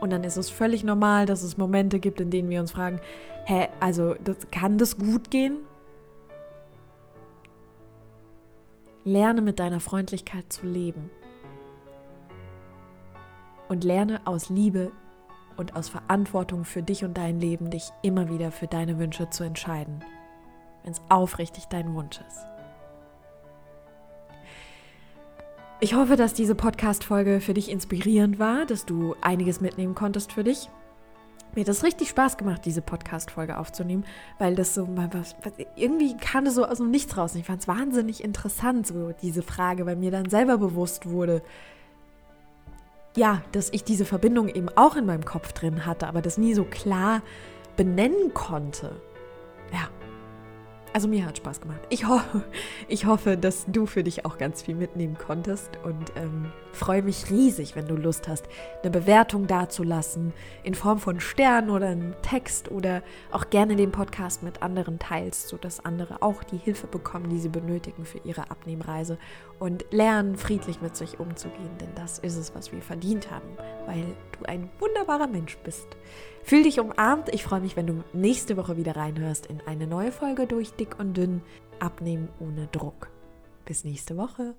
Und 0.02 0.10
dann 0.10 0.26
ist 0.26 0.36
es 0.36 0.50
völlig 0.50 0.84
normal, 0.84 1.28
dass 1.28 1.44
es 1.44 1.56
Momente 1.56 2.02
gibt, 2.02 2.20
in 2.20 2.30
denen 2.30 2.50
wir 2.50 2.60
uns 2.60 2.74
fragen, 2.74 3.00
hä, 3.46 3.70
also 3.80 4.16
das, 4.22 4.36
kann 4.52 4.78
das 4.78 4.98
gut 4.98 5.32
gehen? 5.32 5.60
Lerne 9.08 9.42
mit 9.42 9.60
deiner 9.60 9.80
Freundlichkeit 9.80 10.52
zu 10.52 10.66
leben. 10.66 11.12
Und 13.70 13.84
lerne 13.84 14.26
aus 14.26 14.50
Liebe 14.50 14.92
und 15.58 15.76
aus 15.76 15.90
Verantwortung 15.90 16.66
für 16.66 16.82
dich 16.82 17.06
und 17.06 17.16
dein 17.16 17.40
Leben, 17.40 17.70
dich 17.70 17.92
immer 18.02 18.30
wieder 18.30 18.52
für 18.52 18.66
deine 18.66 18.98
Wünsche 18.98 19.30
zu 19.30 19.44
entscheiden, 19.44 20.04
wenn 20.84 20.92
es 20.92 21.02
aufrichtig 21.10 21.66
dein 21.66 21.94
Wunsch 21.94 22.20
ist. 22.28 22.46
Ich 25.82 25.94
hoffe, 25.94 26.16
dass 26.16 26.34
diese 26.34 26.56
Podcast-Folge 26.56 27.42
für 27.42 27.54
dich 27.54 27.70
inspirierend 27.70 28.40
war, 28.40 28.66
dass 28.66 28.88
du 28.88 29.16
einiges 29.22 29.62
mitnehmen 29.62 29.94
konntest 29.94 30.32
für 30.32 30.44
dich. 30.44 30.68
Mir 31.56 31.62
hat 31.62 31.70
es 31.70 31.84
richtig 31.84 32.10
Spaß 32.10 32.38
gemacht, 32.38 32.64
diese 32.66 32.82
Podcast-Folge 32.82 33.58
aufzunehmen, 33.58 34.06
weil 34.40 34.56
das 34.56 34.74
so 34.74 34.90
irgendwie 35.78 36.18
kam 36.18 36.44
das 36.44 36.56
so 36.56 36.66
aus 36.66 36.78
dem 36.78 36.92
Nichts 36.92 37.16
raus. 37.16 37.34
ich 37.36 37.46
fand 37.46 37.62
es 37.62 37.68
wahnsinnig 37.68 38.24
interessant, 38.24 38.86
so 38.86 39.14
diese 39.22 39.42
Frage, 39.42 39.86
weil 39.86 39.96
mir 39.96 40.12
dann 40.12 40.30
selber 40.30 40.58
bewusst 40.58 41.10
wurde, 41.10 41.42
ja, 43.16 43.42
dass 43.54 43.70
ich 43.72 43.86
diese 43.86 44.04
Verbindung 44.04 44.50
eben 44.50 44.68
auch 44.76 44.98
in 44.98 45.06
meinem 45.06 45.24
Kopf 45.24 45.54
drin 45.54 45.86
hatte, 45.86 46.08
aber 46.08 46.22
das 46.22 46.38
nie 46.38 46.54
so 46.54 46.66
klar 46.66 47.22
benennen 47.78 48.34
konnte. 48.34 49.02
Ja, 49.72 49.88
also 50.96 51.10
mir 51.10 51.26
hat 51.26 51.36
Spaß 51.36 51.60
gemacht. 51.60 51.82
Ich, 51.90 52.08
ho 52.08 52.22
ich 52.88 53.06
hoffe, 53.06 53.36
dass 53.36 53.66
du 53.68 53.86
für 53.86 54.02
dich 54.02 54.24
auch 54.24 54.38
ganz 54.38 54.62
viel 54.62 54.76
mitnehmen 54.76 55.18
konntest 55.18 55.72
und 55.84 56.14
ähm, 56.16 56.54
freue 56.72 57.02
mich 57.02 57.30
riesig, 57.30 57.76
wenn 57.76 57.86
du 57.86 57.98
Lust 57.98 58.30
hast, 58.30 58.48
eine 58.82 58.92
Bewertung 58.92 59.46
dazulassen 59.46 60.32
in 60.64 60.74
Form 60.74 61.00
von 61.00 61.20
Sternen 61.20 61.70
oder 61.70 61.88
einem 61.88 62.16
Text 62.22 62.72
oder 62.72 63.04
auch 63.30 63.50
gerne 63.50 63.76
den 63.76 63.92
Podcast 63.92 64.42
mit 64.42 64.62
anderen 64.62 64.98
teilst, 64.98 65.50
sodass 65.50 65.84
andere 65.84 66.22
auch 66.22 66.46
die 66.46 66.58
Hilfe 66.58 66.88
bekommen, 66.88 67.28
die 67.28 67.40
sie 67.40 67.50
benötigen 67.50 68.06
für 68.06 68.20
ihre 68.20 68.50
Abnehmreise 68.50 69.18
und 69.60 69.84
lernen, 69.92 70.38
friedlich 70.38 70.82
mit 70.82 70.96
sich 70.96 71.20
umzugehen, 71.20 71.78
denn 71.82 71.94
das 71.96 72.20
ist 72.20 72.38
es, 72.38 72.56
was 72.56 72.72
wir 72.72 72.82
verdient 72.82 73.32
haben, 73.32 73.50
weil 73.86 74.06
du 74.40 74.46
ein 74.46 74.70
wunderbarer 74.80 75.28
Mensch 75.28 75.58
bist. 75.58 75.98
Fühl 76.46 76.62
dich 76.62 76.80
umarmt. 76.80 77.34
Ich 77.34 77.44
freue 77.44 77.62
mich, 77.62 77.76
wenn 77.76 77.88
du 77.88 78.04
nächste 78.14 78.56
Woche 78.56 78.78
wieder 78.78 78.96
reinhörst 78.96 79.48
in 79.48 79.62
eine 79.66 79.88
neue 79.88 80.12
Folge 80.12 80.46
durch 80.46 80.74
Dick 80.74 81.00
und 81.00 81.18
Dünn. 81.18 81.42
Abnehmen 81.80 82.30
ohne 82.40 82.68
Druck. 82.68 83.10
Bis 83.66 83.84
nächste 83.84 84.16
Woche. 84.16 84.54